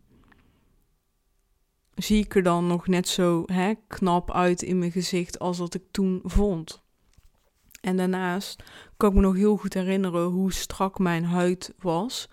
[1.95, 5.75] Zie ik er dan nog net zo hè, knap uit in mijn gezicht als dat
[5.75, 6.83] ik toen vond.
[7.81, 8.63] En daarnaast
[8.97, 12.29] kan ik me nog heel goed herinneren hoe strak mijn huid was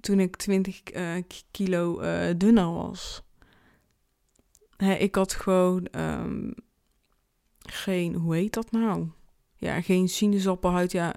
[0.00, 3.22] toen ik 20 uh, eh, kilo uh, dunner was.
[4.76, 6.54] Hè, ik had gewoon um,
[7.58, 9.08] geen, hoe heet dat nou?
[9.56, 10.92] Ja, geen sinaasappelhuid.
[10.92, 11.14] Ja,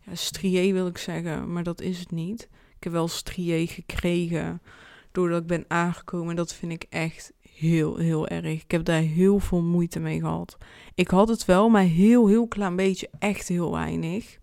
[0.00, 2.48] ja, strié wil ik zeggen, maar dat is het niet.
[2.76, 4.62] Ik heb wel strié gekregen
[5.12, 6.30] doordat ik ben aangekomen.
[6.30, 8.62] En dat vind ik echt heel, heel erg.
[8.62, 10.56] Ik heb daar heel veel moeite mee gehad.
[10.94, 13.10] Ik had het wel, maar heel, heel klein beetje.
[13.18, 14.38] Echt heel weinig.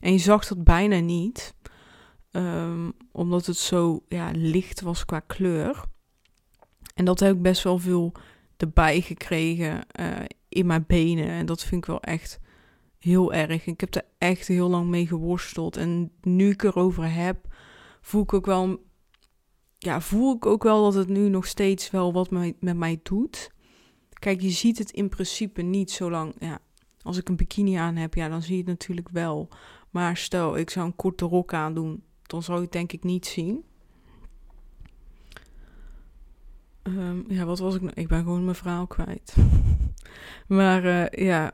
[0.00, 1.54] En je zag dat bijna niet.
[2.30, 5.84] Um, omdat het zo ja, licht was qua kleur.
[6.94, 8.12] En dat heb ik best wel veel
[8.56, 10.08] erbij gekregen uh,
[10.48, 11.28] in mijn benen.
[11.28, 12.40] En dat vind ik wel echt
[12.98, 13.66] heel erg.
[13.66, 15.76] Ik heb er echt heel lang mee geworsteld.
[15.76, 17.54] En nu ik erover heb,
[18.00, 18.82] voel ik ook wel.
[19.84, 23.50] Ja, voel ik ook wel dat het nu nog steeds wel wat met mij doet.
[24.12, 26.34] Kijk, je ziet het in principe niet zolang.
[26.38, 26.58] Ja,
[27.02, 29.48] als ik een bikini aan heb, ja, dan zie je het natuurlijk wel.
[29.90, 33.26] Maar stel, ik zou een korte rok aandoen, dan zou je het denk ik niet
[33.26, 33.64] zien.
[36.82, 37.92] Um, ja, wat was ik nou?
[37.94, 39.36] Ik ben gewoon mijn verhaal kwijt.
[40.48, 41.52] maar uh, ja,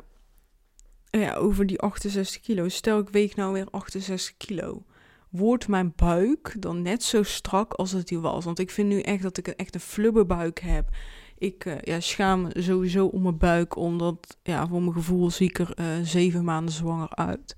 [1.11, 2.69] ja, over die 68 kilo.
[2.69, 4.85] Stel ik weeg nou weer 68 kilo.
[5.31, 8.45] Wordt mijn buik dan net zo strak als het die was?
[8.45, 10.89] Want ik vind nu echt dat ik een echt een flubberbuik heb.
[11.39, 15.49] Ik uh, ja, schaam me sowieso om mijn buik, omdat ja, voor mijn gevoel zie
[15.49, 17.57] ik er uh, zeven maanden zwanger uit.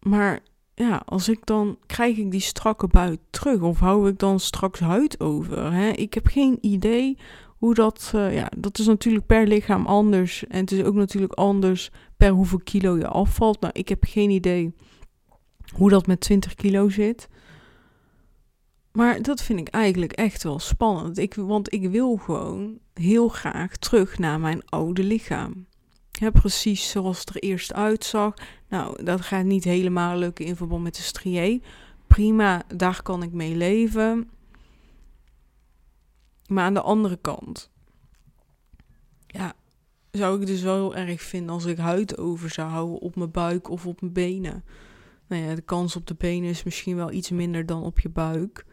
[0.00, 0.40] Maar
[0.74, 4.80] ja, als ik dan krijg ik die strakke buik terug of hou ik dan straks
[4.80, 5.72] huid over?
[5.72, 5.88] Hè?
[5.88, 7.18] Ik heb geen idee
[7.60, 10.46] hoe dat, uh, ja, dat is natuurlijk per lichaam anders.
[10.46, 13.60] En het is ook natuurlijk anders per hoeveel kilo je afvalt.
[13.60, 14.74] Nou, ik heb geen idee
[15.74, 17.28] hoe dat met 20 kilo zit.
[18.92, 21.18] Maar dat vind ik eigenlijk echt wel spannend.
[21.18, 25.66] Ik, want ik wil gewoon heel graag terug naar mijn oude lichaam.
[26.10, 28.34] Ja, precies zoals het er eerst uitzag.
[28.68, 31.60] Nou, dat gaat niet helemaal lukken in verband met de strié.
[32.06, 34.30] Prima, daar kan ik mee leven.
[36.50, 37.70] Maar aan de andere kant,
[39.26, 39.54] ja,
[40.10, 43.70] zou ik dus wel erg vinden als ik huid over zou houden op mijn buik
[43.70, 44.64] of op mijn benen.
[45.26, 48.08] Nou ja, de kans op de benen is misschien wel iets minder dan op je
[48.08, 48.66] buik.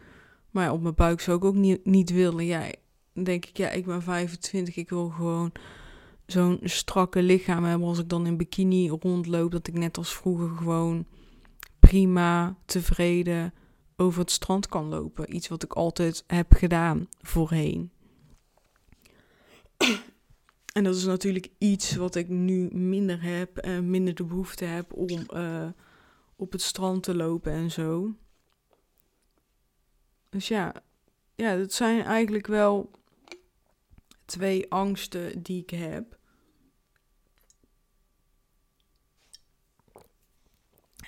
[0.52, 2.46] Maar op mijn buik zou ik ook niet, niet willen.
[2.46, 2.72] Ja,
[3.14, 5.52] dan denk ik, ja, ik ben 25, ik wil gewoon
[6.26, 9.52] zo'n strakke lichaam hebben als ik dan in bikini rondloop.
[9.52, 11.06] Dat ik net als vroeger gewoon
[11.80, 13.54] prima, tevreden
[13.98, 15.36] over het strand kan lopen.
[15.36, 17.92] Iets wat ik altijd heb gedaan voorheen.
[20.74, 24.94] En dat is natuurlijk iets wat ik nu minder heb en minder de behoefte heb
[24.94, 25.68] om uh,
[26.36, 28.14] op het strand te lopen en zo.
[30.30, 30.74] Dus ja,
[31.36, 32.92] ja, dat zijn eigenlijk wel
[34.26, 36.17] twee angsten die ik heb.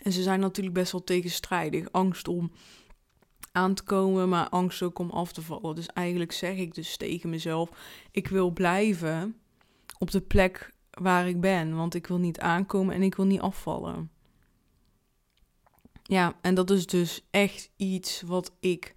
[0.04, 1.92] En ze zijn natuurlijk best wel tegenstrijdig.
[1.92, 2.52] Angst om
[3.52, 5.76] aan te komen, maar angst ook om af te vallen.
[5.76, 7.70] Dus eigenlijk zeg ik dus tegen mezelf:
[8.12, 9.36] ik wil blijven
[9.98, 13.42] op de plek waar ik ben, want ik wil niet aankomen en ik wil niet
[13.42, 14.12] afvallen.
[16.04, 18.96] Ja, en dat is dus echt iets wat ik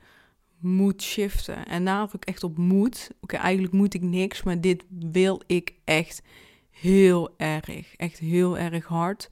[0.58, 1.66] moet shiften.
[1.66, 3.10] En nadruk echt op moet.
[3.20, 6.22] Oké, eigenlijk moet ik niks, maar dit wil ik echt
[6.70, 7.96] heel erg.
[7.96, 9.30] Echt heel erg hard.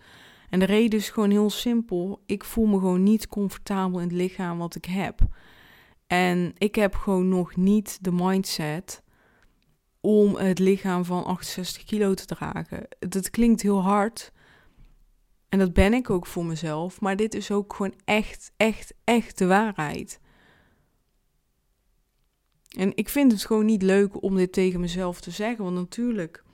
[0.51, 2.23] En de reden is gewoon heel simpel.
[2.27, 5.21] Ik voel me gewoon niet comfortabel in het lichaam wat ik heb.
[6.07, 9.03] En ik heb gewoon nog niet de mindset
[10.01, 12.89] om het lichaam van 68 kilo te dragen.
[12.99, 14.33] Dat klinkt heel hard.
[15.49, 17.01] En dat ben ik ook voor mezelf.
[17.01, 20.21] Maar dit is ook gewoon echt, echt, echt de waarheid.
[22.77, 25.65] En ik vind het gewoon niet leuk om dit tegen mezelf te zeggen.
[25.65, 26.45] Want natuurlijk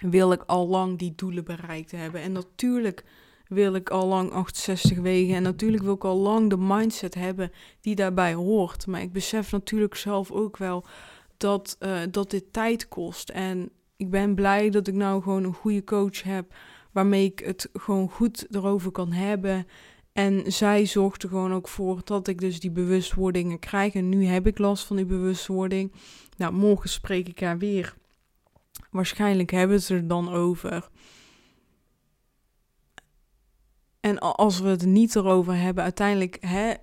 [0.00, 2.20] wil ik al lang die doelen bereikt hebben.
[2.20, 3.04] En natuurlijk
[3.48, 5.34] wil ik al lang 68 wegen.
[5.34, 8.86] En natuurlijk wil ik al lang de mindset hebben die daarbij hoort.
[8.86, 10.84] Maar ik besef natuurlijk zelf ook wel
[11.36, 13.28] dat, uh, dat dit tijd kost.
[13.28, 16.54] En ik ben blij dat ik nou gewoon een goede coach heb.
[16.92, 19.66] Waarmee ik het gewoon goed erover kan hebben.
[20.12, 23.94] En zij zorgt er gewoon ook voor dat ik dus die bewustwordingen krijg.
[23.94, 25.92] En nu heb ik last van die bewustwording.
[26.36, 27.94] Nou, morgen spreek ik haar weer.
[28.90, 30.88] Waarschijnlijk hebben ze er dan over.
[34.00, 36.74] En als we het niet erover hebben, uiteindelijk hè,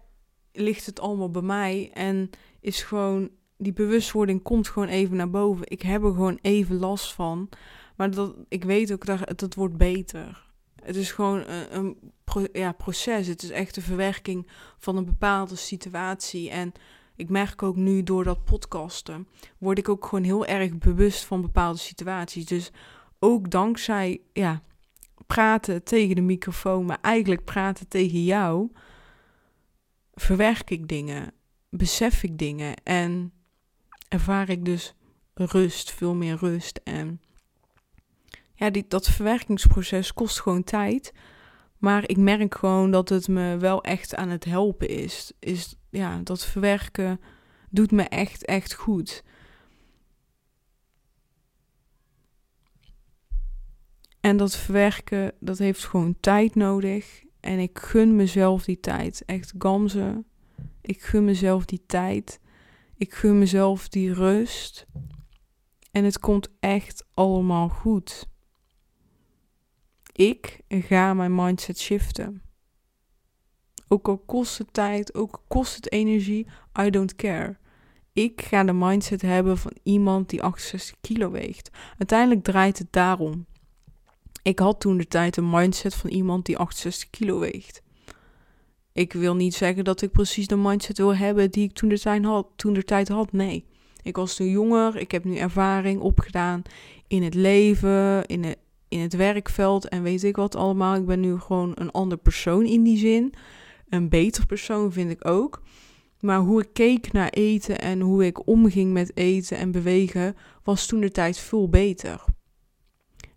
[0.51, 1.91] ligt het allemaal bij mij.
[1.93, 2.29] En
[2.59, 5.69] is gewoon, die bewustwording komt gewoon even naar boven.
[5.69, 7.49] Ik heb er gewoon even last van.
[7.95, 10.51] Maar dat, ik weet ook dat het wordt beter.
[10.83, 12.13] Het is gewoon een,
[12.51, 13.27] ja, proces.
[13.27, 16.49] Het is echt de verwerking van een bepaalde situatie.
[16.49, 16.71] En
[17.15, 21.41] ik merk ook nu door dat podcasten, word ik ook gewoon heel erg bewust van
[21.41, 22.45] bepaalde situaties.
[22.45, 22.71] Dus
[23.19, 24.61] ook dankzij ja,
[25.27, 28.71] praten tegen de microfoon, maar eigenlijk praten tegen jou,
[30.13, 31.33] verwerk ik dingen,
[31.69, 33.33] besef ik dingen en
[34.07, 34.93] ervaar ik dus
[35.33, 36.79] rust, veel meer rust.
[36.83, 37.21] En
[38.53, 41.13] ja, die, dat verwerkingsproces kost gewoon tijd.
[41.83, 45.31] Maar ik merk gewoon dat het me wel echt aan het helpen is.
[45.39, 47.19] Is ja, dat verwerken
[47.69, 49.23] doet me echt, echt goed.
[54.19, 57.23] En dat verwerken, dat heeft gewoon tijd nodig.
[57.39, 59.23] En ik gun mezelf die tijd.
[59.25, 60.23] Echt gamze.
[60.81, 62.39] Ik gun mezelf die tijd.
[62.97, 64.85] Ik gun mezelf die rust.
[65.91, 68.31] En het komt echt allemaal goed.
[70.13, 72.41] Ik ga mijn mindset shiften.
[73.87, 76.47] Ook al kost het tijd, ook al kost het energie,
[76.79, 77.57] I don't care.
[78.13, 81.69] Ik ga de mindset hebben van iemand die 68 kilo weegt.
[81.97, 83.45] Uiteindelijk draait het daarom.
[84.43, 87.81] Ik had toen de tijd een mindset van iemand die 68 kilo weegt.
[88.91, 91.99] Ik wil niet zeggen dat ik precies de mindset wil hebben die ik toen de
[91.99, 92.47] tijd had.
[92.55, 93.31] Toen de tijd had.
[93.31, 93.65] Nee.
[94.01, 94.95] Ik was toen jonger.
[94.95, 96.61] Ik heb nu ervaring opgedaan
[97.07, 98.57] in het leven, in het,
[98.93, 100.95] in het werkveld en weet ik wat allemaal.
[100.95, 103.33] Ik ben nu gewoon een ander persoon in die zin.
[103.89, 105.61] Een beter persoon vind ik ook.
[106.19, 110.85] Maar hoe ik keek naar eten en hoe ik omging met eten en bewegen was
[110.85, 112.23] toen de tijd veel beter.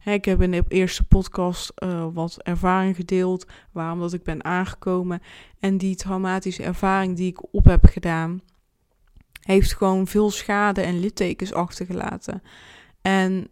[0.05, 5.23] Ik heb in de eerste podcast uh, wat ervaring gedeeld, waarom dat ik ben aangekomen.
[5.61, 8.41] En die traumatische ervaring die ik op heb gedaan,
[9.41, 12.43] heeft gewoon veel schade en littekens achtergelaten.
[13.03, 13.49] En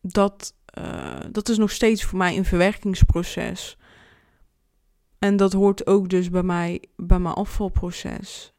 [0.00, 3.76] dat, uh, dat is nog steeds voor mij een verwerkingsproces.
[5.18, 8.54] En dat hoort ook dus bij mij, bij mijn afvalproces.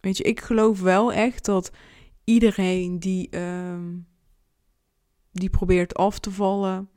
[0.00, 1.70] Weet je, ik geloof wel echt dat
[2.24, 3.28] iedereen die.
[3.30, 3.78] Uh,
[5.38, 6.88] die probeert af te vallen,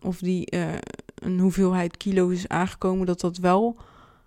[0.00, 0.74] of die uh,
[1.14, 3.78] een hoeveelheid kilo is aangekomen, dat dat wel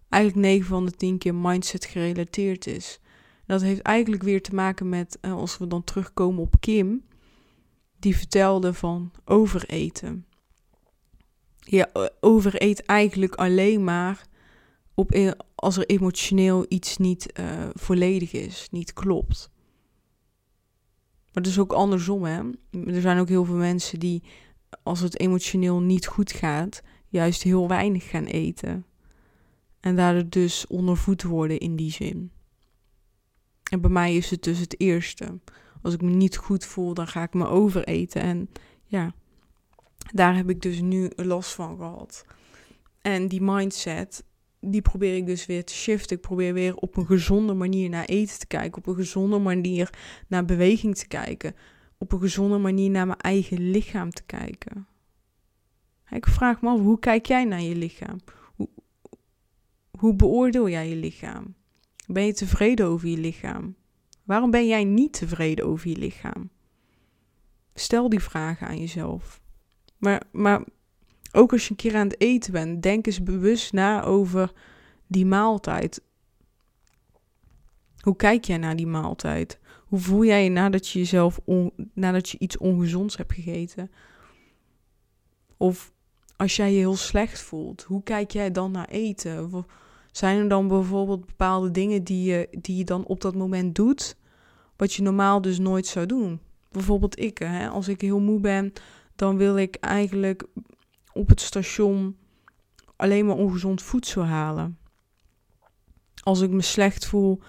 [0.10, 3.00] eigenlijk 9 van de 10 keer mindset gerelateerd is.
[3.46, 7.04] Dat heeft eigenlijk weer te maken met, uh, als we dan terugkomen op Kim,
[8.00, 10.26] die vertelde van overeten.
[11.60, 14.28] Je overeet eigenlijk alleen maar
[14.94, 19.50] op, e-, als er emotioneel iets niet uh, volledig is, niet klopt.
[21.34, 22.42] Maar het is ook andersom, hè.
[22.86, 24.24] Er zijn ook heel veel mensen die,
[24.84, 28.86] als het emotioneel niet goed gaat, juist heel weinig gaan eten.
[29.80, 32.32] En daardoor dus ondervoed worden in die zin.
[33.72, 35.40] En bij mij is het dus het eerste.
[35.82, 38.22] Als ik me niet goed voel, dan ga ik me overeten.
[38.22, 38.50] En
[38.86, 39.14] ja,
[40.14, 42.26] daar heb ik dus nu last van gehad.
[43.02, 44.24] En die mindset,
[44.60, 46.16] die probeer ik dus weer te shiften.
[46.16, 48.78] Ik probeer weer op een gezonde manier naar eten te kijken.
[48.78, 49.90] Op een gezonde manier
[50.28, 51.56] naar beweging te kijken.
[51.98, 54.88] Op een gezonde manier naar mijn eigen lichaam te kijken.
[56.10, 58.20] Ik vraag me af, hoe kijk jij naar je lichaam?
[58.56, 58.70] Hoe,
[59.92, 61.56] hoe beoordeel jij je lichaam?
[62.08, 63.76] Ben je tevreden over je lichaam?
[64.30, 66.50] Waarom ben jij niet tevreden over je lichaam?
[67.74, 69.42] Stel die vragen aan jezelf.
[69.98, 70.64] Maar, maar
[71.32, 74.52] ook als je een keer aan het eten bent, denk eens bewust na over
[75.08, 76.02] die maaltijd.
[78.00, 79.60] Hoe kijk jij naar die maaltijd?
[79.88, 81.40] Hoe voel jij je nadat je jezelf
[81.94, 83.92] nadat je iets ongezonds hebt gegeten?
[85.58, 85.92] Of
[86.36, 89.66] als jij je heel slecht voelt, hoe kijk jij dan naar eten?
[90.12, 94.18] Zijn er dan bijvoorbeeld bepaalde dingen die je, die je dan op dat moment doet,
[94.80, 96.40] wat je normaal dus nooit zou doen?
[96.72, 97.68] Bijvoorbeeld ik, hè?
[97.68, 98.74] als ik heel moe ben,
[99.16, 100.46] dan wil ik eigenlijk
[101.14, 102.18] op het station
[102.96, 104.78] alleen maar ongezond voedsel halen.
[106.24, 107.42] Als ik me slecht voel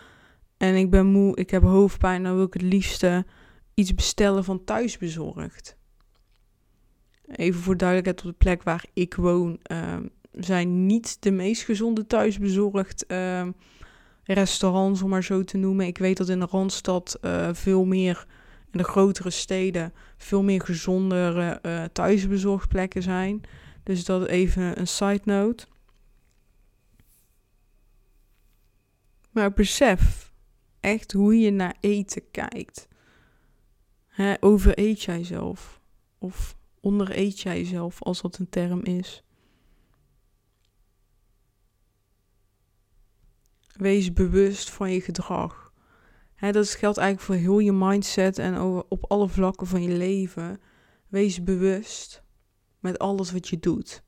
[0.56, 3.26] en ik ben moe, ik heb hoofdpijn, dan wil ik het liefste
[3.74, 5.76] iets bestellen van thuisbezorgd.
[7.26, 12.06] Even voor duidelijkheid, op de plek waar ik woon ehm, zijn niet de meest gezonde
[12.06, 13.48] thuisbezorgd uh,
[14.32, 15.86] restaurants, om maar zo te noemen.
[15.86, 18.26] Ik weet dat in de Randstad uh, veel meer,
[18.70, 23.40] in de grotere steden, veel meer gezondere uh, thuisbezorgplekken zijn.
[23.82, 25.66] Dus dat even een side note.
[29.30, 30.32] Maar besef
[30.80, 32.88] echt hoe je naar eten kijkt.
[34.06, 35.80] Hè, overeet jij zelf?
[36.18, 39.24] Of ondereet jij zelf, als dat een term is?
[43.80, 45.72] Wees bewust van je gedrag.
[46.50, 50.60] Dat geldt eigenlijk voor heel je mindset en over, op alle vlakken van je leven.
[51.08, 52.22] Wees bewust
[52.78, 54.02] met alles wat je doet.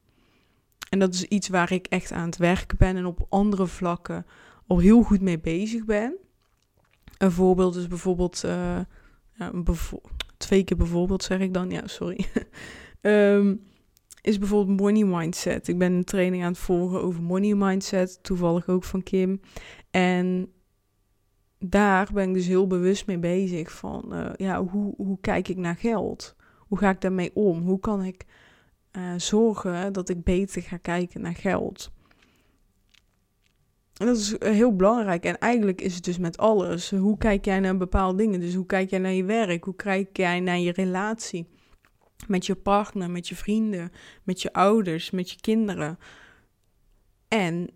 [0.91, 4.27] En dat is iets waar ik echt aan het werken ben en op andere vlakken
[4.67, 6.17] al heel goed mee bezig ben.
[7.19, 8.81] Een voorbeeld is bijvoorbeeld, uh,
[9.33, 9.53] ja,
[10.37, 12.27] twee keer bijvoorbeeld zeg ik dan, ja, sorry.
[13.01, 13.63] um,
[14.23, 15.69] is bijvoorbeeld money mindset.
[15.69, 19.41] Ik ben een training aan het volgen over money mindset, toevallig ook van Kim.
[19.91, 20.53] En
[21.59, 25.57] daar ben ik dus heel bewust mee bezig van, uh, ja, hoe, hoe kijk ik
[25.57, 26.37] naar geld?
[26.59, 27.61] Hoe ga ik daarmee om?
[27.61, 28.25] Hoe kan ik
[28.93, 31.93] uh, zorgen dat ik beter ga kijken naar geld?
[33.97, 35.25] En dat is eh, heel belangrijk.
[35.25, 36.91] En eigenlijk is het dus met alles.
[36.91, 38.41] Hoe kijk jij naar bepaalde dingen?
[38.41, 39.65] Dus hoe kijk jij naar je werk?
[39.65, 41.47] Hoe kijk jij naar je relatie?
[42.27, 45.99] Met je partner, met je vrienden, met je ouders, met je kinderen.
[47.29, 47.71] En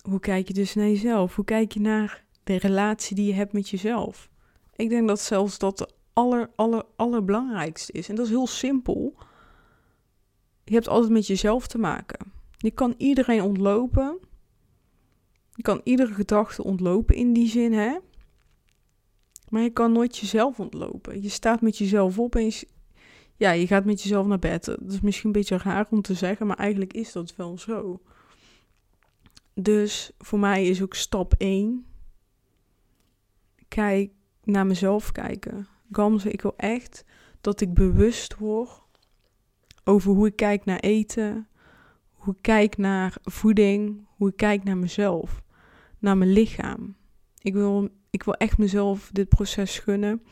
[0.00, 1.34] hoe kijk je dus naar jezelf?
[1.36, 4.30] Hoe kijk je naar de relatie die je hebt met jezelf?
[4.76, 8.08] Ik denk dat zelfs dat de aller, aller, allerbelangrijkste is.
[8.08, 9.14] En dat is heel simpel.
[10.64, 12.32] Je hebt altijd met jezelf te maken.
[12.56, 14.18] Je kan iedereen ontlopen.
[15.54, 17.96] Je kan iedere gedachte ontlopen in die zin, hè?
[19.48, 21.22] Maar je kan nooit jezelf ontlopen.
[21.22, 22.52] Je staat met jezelf op en
[23.40, 24.64] ja, je gaat met jezelf naar bed.
[24.64, 28.00] Dat is misschien een beetje raar om te zeggen, maar eigenlijk is dat wel zo.
[29.54, 31.86] Dus voor mij is ook stap 1.
[33.68, 34.10] Kijk
[34.44, 35.66] naar mezelf kijken.
[35.92, 37.04] Gamze, ik wil echt
[37.40, 38.82] dat ik bewust word
[39.84, 41.48] over hoe ik kijk naar eten,
[42.12, 45.42] hoe ik kijk naar voeding, hoe ik kijk naar mezelf,
[45.98, 46.96] naar mijn lichaam.
[47.38, 50.22] Ik wil, ik wil echt mezelf dit proces gunnen.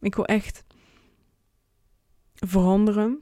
[0.00, 0.64] Ik wil echt
[2.36, 3.20] veranderen.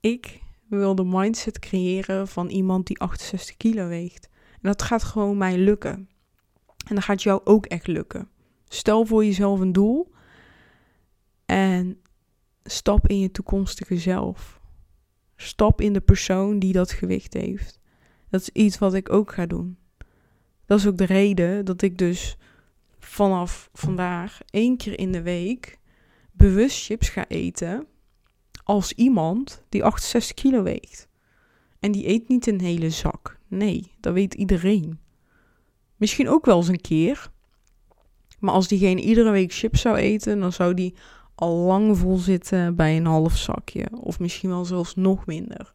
[0.00, 4.28] Ik wil de mindset creëren van iemand die 68 kilo weegt.
[4.52, 6.08] En dat gaat gewoon mij lukken.
[6.86, 8.28] En dat gaat jou ook echt lukken.
[8.68, 10.12] Stel voor jezelf een doel
[11.46, 12.00] en
[12.64, 14.60] stap in je toekomstige zelf.
[15.36, 17.80] Stap in de persoon die dat gewicht heeft.
[18.30, 19.78] Dat is iets wat ik ook ga doen.
[20.64, 22.36] Dat is ook de reden dat ik dus
[22.98, 25.78] vanaf vandaag één keer in de week
[26.32, 27.86] bewust chips ga eten
[28.66, 31.08] als iemand die 68 kilo weegt.
[31.80, 33.38] En die eet niet een hele zak.
[33.48, 34.98] Nee, dat weet iedereen.
[35.96, 37.30] Misschien ook wel eens een keer.
[38.38, 40.94] Maar als diegene iedere week chips zou eten, dan zou die
[41.34, 43.86] al lang vol zitten bij een half zakje.
[44.00, 45.74] Of misschien wel zelfs nog minder.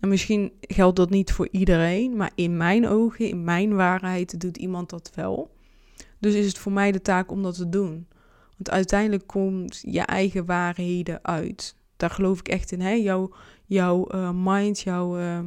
[0.00, 4.56] En misschien geldt dat niet voor iedereen, maar in mijn ogen, in mijn waarheid, doet
[4.56, 5.50] iemand dat wel.
[6.18, 8.06] Dus is het voor mij de taak om dat te doen.
[8.56, 11.76] Want uiteindelijk komt je eigen waarheden uit.
[11.96, 12.80] Daar geloof ik echt in.
[12.80, 12.90] Hè?
[12.92, 13.34] Jouw,
[13.66, 15.40] jouw uh, mind, jouw, uh,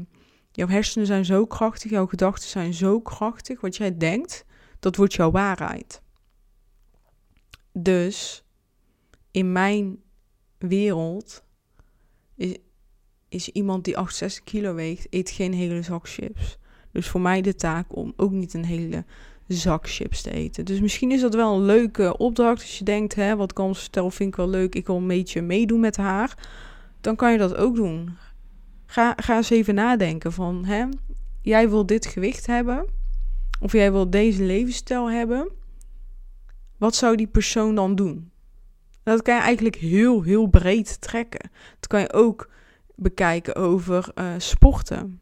[0.51, 3.61] jouw hersenen zijn zo krachtig, jouw gedachten zijn zo krachtig.
[3.61, 4.45] Wat jij denkt,
[4.79, 6.01] dat wordt jouw waarheid.
[7.73, 8.43] Dus
[9.31, 9.97] in mijn
[10.57, 11.43] wereld
[12.35, 12.57] is,
[13.29, 16.57] is iemand die 68 kilo weegt, eet geen hele zak chips.
[16.91, 19.05] Dus voor mij de taak om ook niet een hele
[19.47, 20.65] zak chips te eten.
[20.65, 22.61] Dus misschien is dat wel een leuke opdracht.
[22.61, 25.41] Als je denkt, hè, wat kan stel vind ik wel leuk, ik wil een beetje
[25.41, 26.37] meedoen met haar.
[27.01, 28.17] Dan kan je dat ook doen.
[28.85, 30.85] Ga, ga eens even nadenken van, hè,
[31.41, 32.85] jij wil dit gewicht hebben.
[33.59, 35.51] Of jij wil deze levensstijl hebben.
[36.77, 38.31] Wat zou die persoon dan doen?
[39.03, 41.49] Dat kan je eigenlijk heel, heel breed trekken.
[41.79, 42.49] Dat kan je ook
[42.95, 45.21] bekijken over uh, sporten.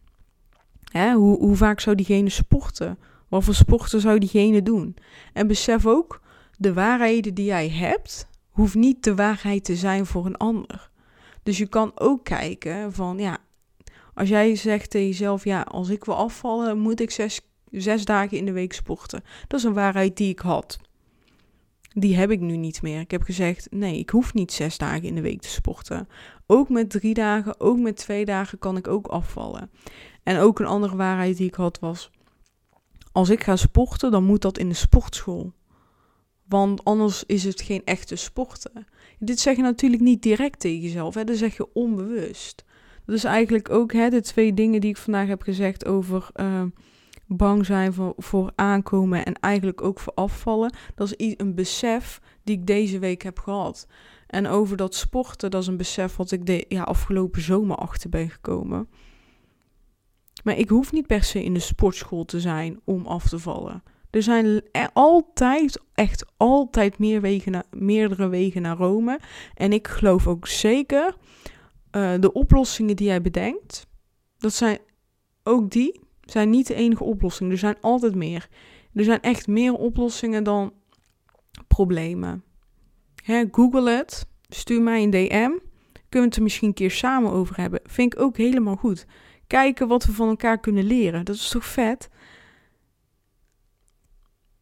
[0.92, 2.98] Hè, hoe, hoe vaak zou diegene sporten?
[3.34, 4.96] Wat voor sporten zou diegene doen?
[5.34, 6.22] En besef ook,
[6.58, 10.90] de waarheden die jij hebt, hoeft niet de waarheid te zijn voor een ander.
[11.44, 13.38] Dus je kan ook kijken van, ja,
[14.14, 18.38] als jij zegt tegen jezelf, ja, als ik wil afvallen, moet ik zes, zes dagen
[18.38, 19.24] in de week sporten.
[19.48, 20.80] Dat is een waarheid die ik had.
[21.94, 23.00] Die heb ik nu niet meer.
[23.00, 26.08] Ik heb gezegd, nee, ik hoef niet zes dagen in de week te sporten.
[26.48, 29.72] Ook met drie dagen, ook met twee dagen kan ik ook afvallen.
[30.24, 32.12] En ook een andere waarheid die ik had was,
[33.14, 35.54] als ik ga sporten, dan moet dat in de sportschool.
[36.48, 38.88] Want anders is het geen echte sporten.
[39.20, 41.24] Dit zeg je natuurlijk niet direct tegen jezelf, hè?
[41.24, 42.64] dat zeg je onbewust.
[43.06, 46.64] Dat is eigenlijk ook hè, de twee dingen die ik vandaag heb gezegd over uh,
[47.28, 50.74] bang zijn voor, voor aankomen en eigenlijk ook voor afvallen.
[50.96, 53.88] Dat is een besef die ik deze week heb gehad.
[54.28, 58.10] En over dat sporten, dat is een besef wat ik de ja, afgelopen zomer achter
[58.10, 58.88] ben gekomen.
[60.44, 63.84] Maar ik hoef niet per se in de sportschool te zijn om af te vallen.
[64.10, 64.62] Er zijn
[64.94, 69.20] altijd, echt altijd meer wegen meerdere wegen naar Rome.
[69.54, 71.16] En ik geloof ook zeker,
[71.96, 73.88] uh, de oplossingen die jij bedenkt,
[74.38, 74.78] dat zijn
[75.44, 77.52] ook die, zijn niet de enige oplossingen.
[77.52, 78.48] Er zijn altijd meer.
[78.94, 80.74] Er zijn echt meer oplossingen dan
[81.68, 82.44] problemen.
[83.24, 85.28] Hè, Google het, stuur mij een DM.
[85.30, 85.60] Kunnen
[86.10, 87.80] we het er misschien een keer samen over hebben.
[87.84, 89.06] Vind ik ook helemaal goed.
[89.48, 91.26] Kijken wat we van elkaar kunnen leren.
[91.26, 92.10] Dat is toch vet?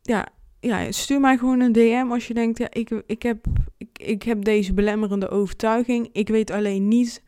[0.01, 0.27] Ja,
[0.59, 3.45] ja stuur mij gewoon een DM als je denkt, ja, ik, ik, heb,
[3.77, 6.09] ik, ik heb deze belemmerende overtuiging.
[6.11, 7.23] Ik weet alleen niet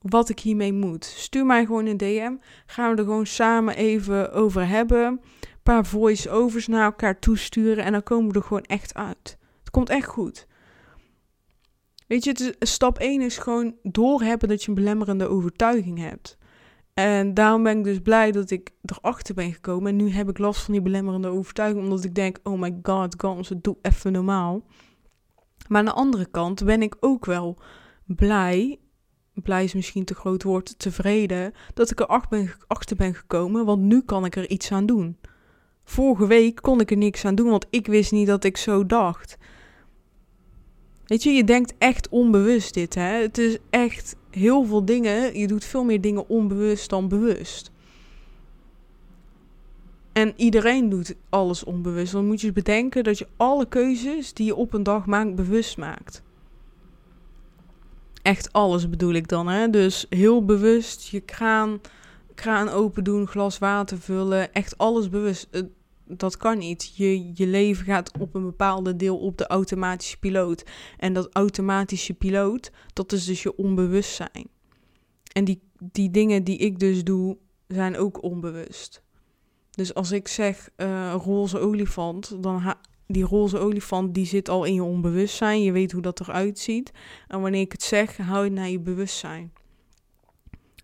[0.00, 1.04] wat ik hiermee moet.
[1.04, 2.32] Stuur mij gewoon een DM.
[2.66, 5.06] Gaan we er gewoon samen even over hebben.
[5.06, 5.20] Een
[5.62, 7.84] paar voice-overs naar elkaar toesturen.
[7.84, 9.38] En dan komen we er gewoon echt uit.
[9.58, 10.46] Het komt echt goed.
[12.06, 16.37] Weet je, stap 1 is gewoon doorhebben dat je een belemmerende overtuiging hebt.
[16.98, 19.90] En daarom ben ik dus blij dat ik erachter ben gekomen.
[19.90, 23.14] En nu heb ik last van die belemmerende overtuiging, omdat ik denk: oh my god,
[23.18, 24.62] Gans, doe even normaal.
[25.68, 27.58] Maar aan de andere kant ben ik ook wel
[28.06, 28.78] blij.
[29.34, 31.52] Blij is misschien te groot woord, tevreden.
[31.74, 35.16] Dat ik er ben, achter ben gekomen, want nu kan ik er iets aan doen.
[35.84, 38.86] Vorige week kon ik er niks aan doen, want ik wist niet dat ik zo
[38.86, 39.36] dacht.
[41.04, 43.20] Weet je, je denkt echt onbewust dit, hè?
[43.20, 45.38] Het is echt heel veel dingen.
[45.38, 47.70] Je doet veel meer dingen onbewust dan bewust.
[50.12, 52.12] En iedereen doet alles onbewust.
[52.12, 55.76] Dan moet je bedenken dat je alle keuzes die je op een dag maakt, bewust
[55.76, 56.22] maakt.
[58.22, 59.70] Echt alles bedoel ik dan, hè?
[59.70, 61.80] Dus heel bewust je kraan,
[62.34, 64.52] kraan open doen, glas water vullen.
[64.52, 65.48] Echt alles bewust
[66.16, 66.96] dat kan niet.
[66.96, 70.64] Je, je leven gaat op een bepaalde deel op de automatische piloot.
[70.96, 74.48] En dat automatische piloot, dat is dus je onbewustzijn.
[75.32, 77.36] En die, die dingen die ik dus doe,
[77.66, 79.02] zijn ook onbewust.
[79.70, 82.74] Dus als ik zeg uh, roze olifant, dan
[83.06, 85.62] die roze olifant die zit al in je onbewustzijn.
[85.62, 86.90] Je weet hoe dat eruit ziet.
[87.28, 89.52] En wanneer ik het zeg, hou je naar je bewustzijn.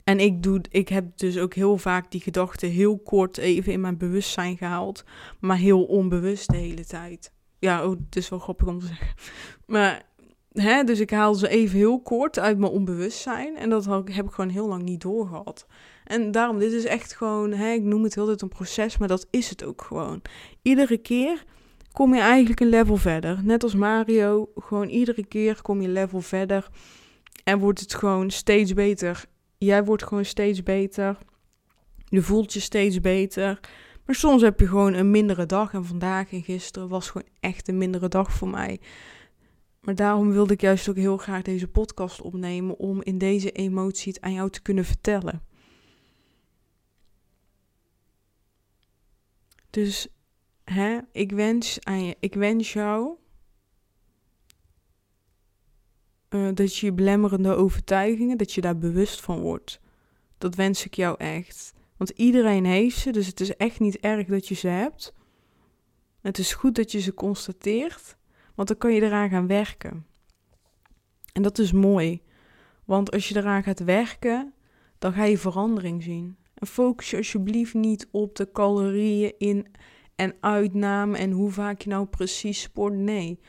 [0.04, 3.80] En ik, doe, ik heb dus ook heel vaak die gedachten heel kort even in
[3.80, 5.04] mijn bewustzijn gehaald.
[5.40, 7.32] Maar heel onbewust de hele tijd.
[7.58, 9.14] Ja, oh, het is wel grappig om te zeggen.
[9.66, 10.02] Maar,
[10.52, 13.56] hè, dus ik haal ze even heel kort uit mijn onbewustzijn.
[13.56, 15.66] En dat heb ik gewoon heel lang niet doorgehad.
[16.04, 19.26] En daarom, dit is echt gewoon, hè, ik noem het heel een proces, maar dat
[19.30, 20.22] is het ook gewoon.
[20.62, 21.44] Iedere keer
[21.92, 23.40] kom je eigenlijk een level verder.
[23.44, 26.68] Net als Mario, gewoon iedere keer kom je level verder.
[27.44, 29.24] En wordt het gewoon steeds beter
[29.64, 31.18] Jij wordt gewoon steeds beter.
[32.04, 33.60] Je voelt je steeds beter.
[34.06, 35.72] Maar soms heb je gewoon een mindere dag.
[35.72, 38.80] En vandaag en gisteren was gewoon echt een mindere dag voor mij.
[39.80, 42.78] Maar daarom wilde ik juist ook heel graag deze podcast opnemen.
[42.78, 45.42] Om in deze emotie het aan jou te kunnen vertellen.
[49.70, 50.08] Dus
[50.64, 53.16] hè, ik, wens aan je, ik wens jou
[56.34, 59.80] uh, dat je je belemmerende overtuigingen, dat je daar bewust van wordt.
[60.38, 61.72] Dat wens ik jou echt.
[61.96, 65.14] Want iedereen heeft ze, dus het is echt niet erg dat je ze hebt.
[66.20, 68.16] Het is goed dat je ze constateert,
[68.54, 70.06] want dan kan je eraan gaan werken.
[71.32, 72.22] En dat is mooi,
[72.84, 74.54] want als je eraan gaat werken,
[74.98, 76.36] dan ga je verandering zien.
[76.54, 79.66] En focus je alsjeblieft niet op de calorieën in
[80.14, 82.94] en uitname en hoe vaak je nou precies sport.
[82.94, 83.40] Nee,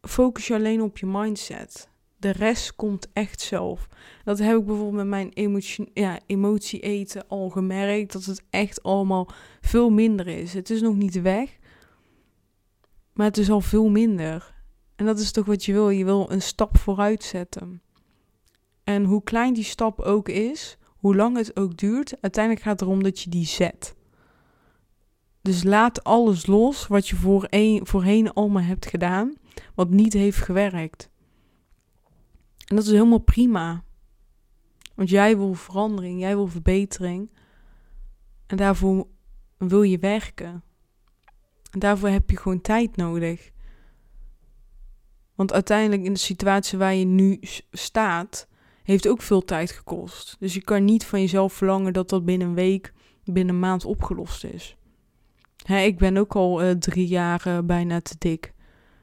[0.00, 1.90] focus je alleen op je mindset
[2.22, 3.88] de rest komt echt zelf.
[4.24, 8.12] Dat heb ik bijvoorbeeld met mijn emotie, ja, emotie eten al gemerkt.
[8.12, 9.28] Dat het echt allemaal
[9.60, 10.52] veel minder is.
[10.52, 11.58] Het is nog niet weg.
[13.12, 14.54] Maar het is al veel minder.
[14.96, 15.90] En dat is toch wat je wil.
[15.90, 17.82] Je wil een stap vooruit zetten.
[18.84, 22.88] En hoe klein die stap ook is, hoe lang het ook duurt, uiteindelijk gaat het
[22.88, 23.94] erom dat je die zet.
[25.40, 29.34] Dus laat alles los wat je voorheen, voorheen allemaal hebt gedaan,
[29.74, 31.10] wat niet heeft gewerkt.
[32.64, 33.84] En dat is helemaal prima.
[34.94, 37.30] Want jij wil verandering, jij wil verbetering.
[38.46, 39.06] En daarvoor
[39.56, 40.62] wil je werken.
[41.70, 43.50] En daarvoor heb je gewoon tijd nodig.
[45.34, 47.38] Want uiteindelijk in de situatie waar je nu
[47.70, 48.48] staat,
[48.82, 50.36] heeft ook veel tijd gekost.
[50.38, 52.92] Dus je kan niet van jezelf verlangen dat dat binnen een week,
[53.24, 54.76] binnen een maand opgelost is.
[55.62, 58.52] Hè, ik ben ook al uh, drie jaar bijna te dik.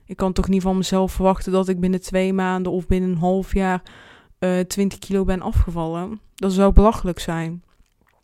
[0.10, 3.18] Ik kan toch niet van mezelf verwachten dat ik binnen twee maanden of binnen een
[3.18, 3.82] half jaar
[4.40, 6.20] uh, eh, 20 kilo ben afgevallen.
[6.36, 7.64] Dat zou belachelijk zijn.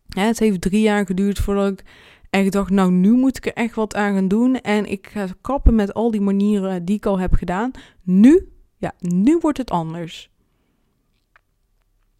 [0.10, 1.84] Het heeft drie jaar geduurd voordat ik
[2.30, 4.62] echt dacht, nou nu moet ik er echt wat aan gaan doen.
[4.62, 7.72] En ik ga kappen met al die manieren die ik al heb gedaan.
[8.04, 10.30] Nu, ja, nu wordt het anders.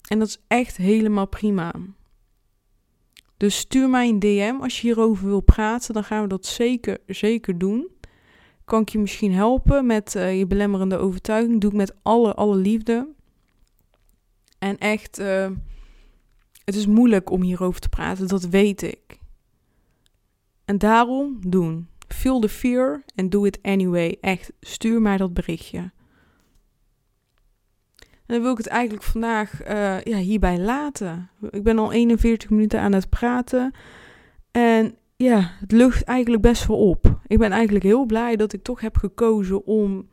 [0.08, 1.74] En dat is echt helemaal prima.
[3.38, 5.94] Dus stuur mij een DM als je hierover wil praten.
[5.94, 7.88] Dan gaan we dat zeker, zeker doen.
[8.66, 11.62] Kan ik je misschien helpen met uh, je belemmerende overtuiging?
[11.62, 13.08] Doe ik met alle, alle liefde.
[14.60, 15.50] En echt, uh,
[16.64, 19.20] het is moeilijk om hierover te praten, dat weet ik.
[20.66, 21.88] En daarom doen.
[22.08, 24.18] Feel the fear and do it anyway.
[24.22, 25.92] Echt, stuur mij dat berichtje.
[28.26, 31.30] En dan wil ik het eigenlijk vandaag uh, ja, hierbij laten.
[31.50, 33.74] Ik ben al 41 minuten aan het praten.
[34.52, 37.20] En ja, het lucht eigenlijk best wel op.
[37.28, 40.10] Ik ben eigenlijk heel blij dat ik toch heb gekozen om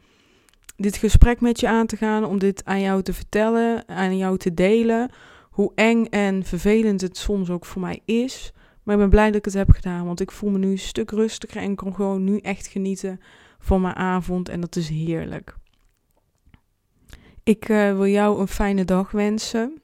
[0.76, 2.24] dit gesprek met je aan te gaan.
[2.24, 5.10] Om dit aan jou te vertellen, aan jou te delen.
[5.50, 8.52] Hoe eng en vervelend het soms ook voor mij is.
[8.82, 10.06] Maar ik ben blij dat ik het heb gedaan.
[10.06, 13.20] Want ik voel me nu een stuk rustiger en kan gewoon nu echt genieten
[13.58, 14.48] van mijn avond.
[14.48, 15.56] En dat is heerlijk.
[17.42, 19.82] Ik uh, wil jou een fijne dag wensen.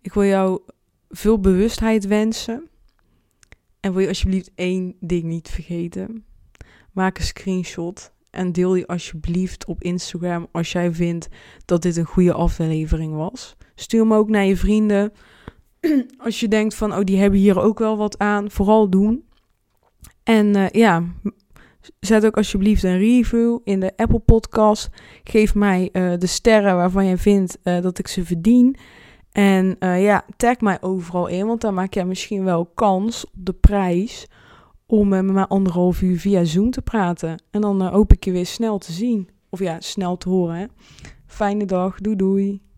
[0.00, 0.60] Ik wil jou
[1.08, 2.69] veel bewustheid wensen.
[3.80, 6.24] En wil je alsjeblieft één ding niet vergeten.
[6.92, 11.28] Maak een screenshot en deel die alsjeblieft op Instagram als jij vindt
[11.64, 13.56] dat dit een goede aflevering was.
[13.74, 15.12] Stuur hem ook naar je vrienden.
[16.18, 19.24] Als je denkt van, oh, die hebben hier ook wel wat aan, vooral doen.
[20.22, 21.04] En uh, ja,
[22.00, 24.88] Zet ook alsjeblieft een review in de Apple Podcast.
[25.24, 28.76] Geef mij uh, de sterren waarvan je vindt uh, dat ik ze verdien.
[29.32, 33.32] En uh, ja, tag mij overal in, want dan maak jij misschien wel kans op
[33.34, 34.26] de prijs
[34.86, 37.42] om met me anderhalf uur via Zoom te praten.
[37.50, 39.28] En dan hoop ik je weer snel te zien.
[39.48, 40.56] Of ja, snel te horen.
[40.56, 40.66] Hè?
[41.26, 42.00] Fijne dag.
[42.00, 42.69] Doei doei.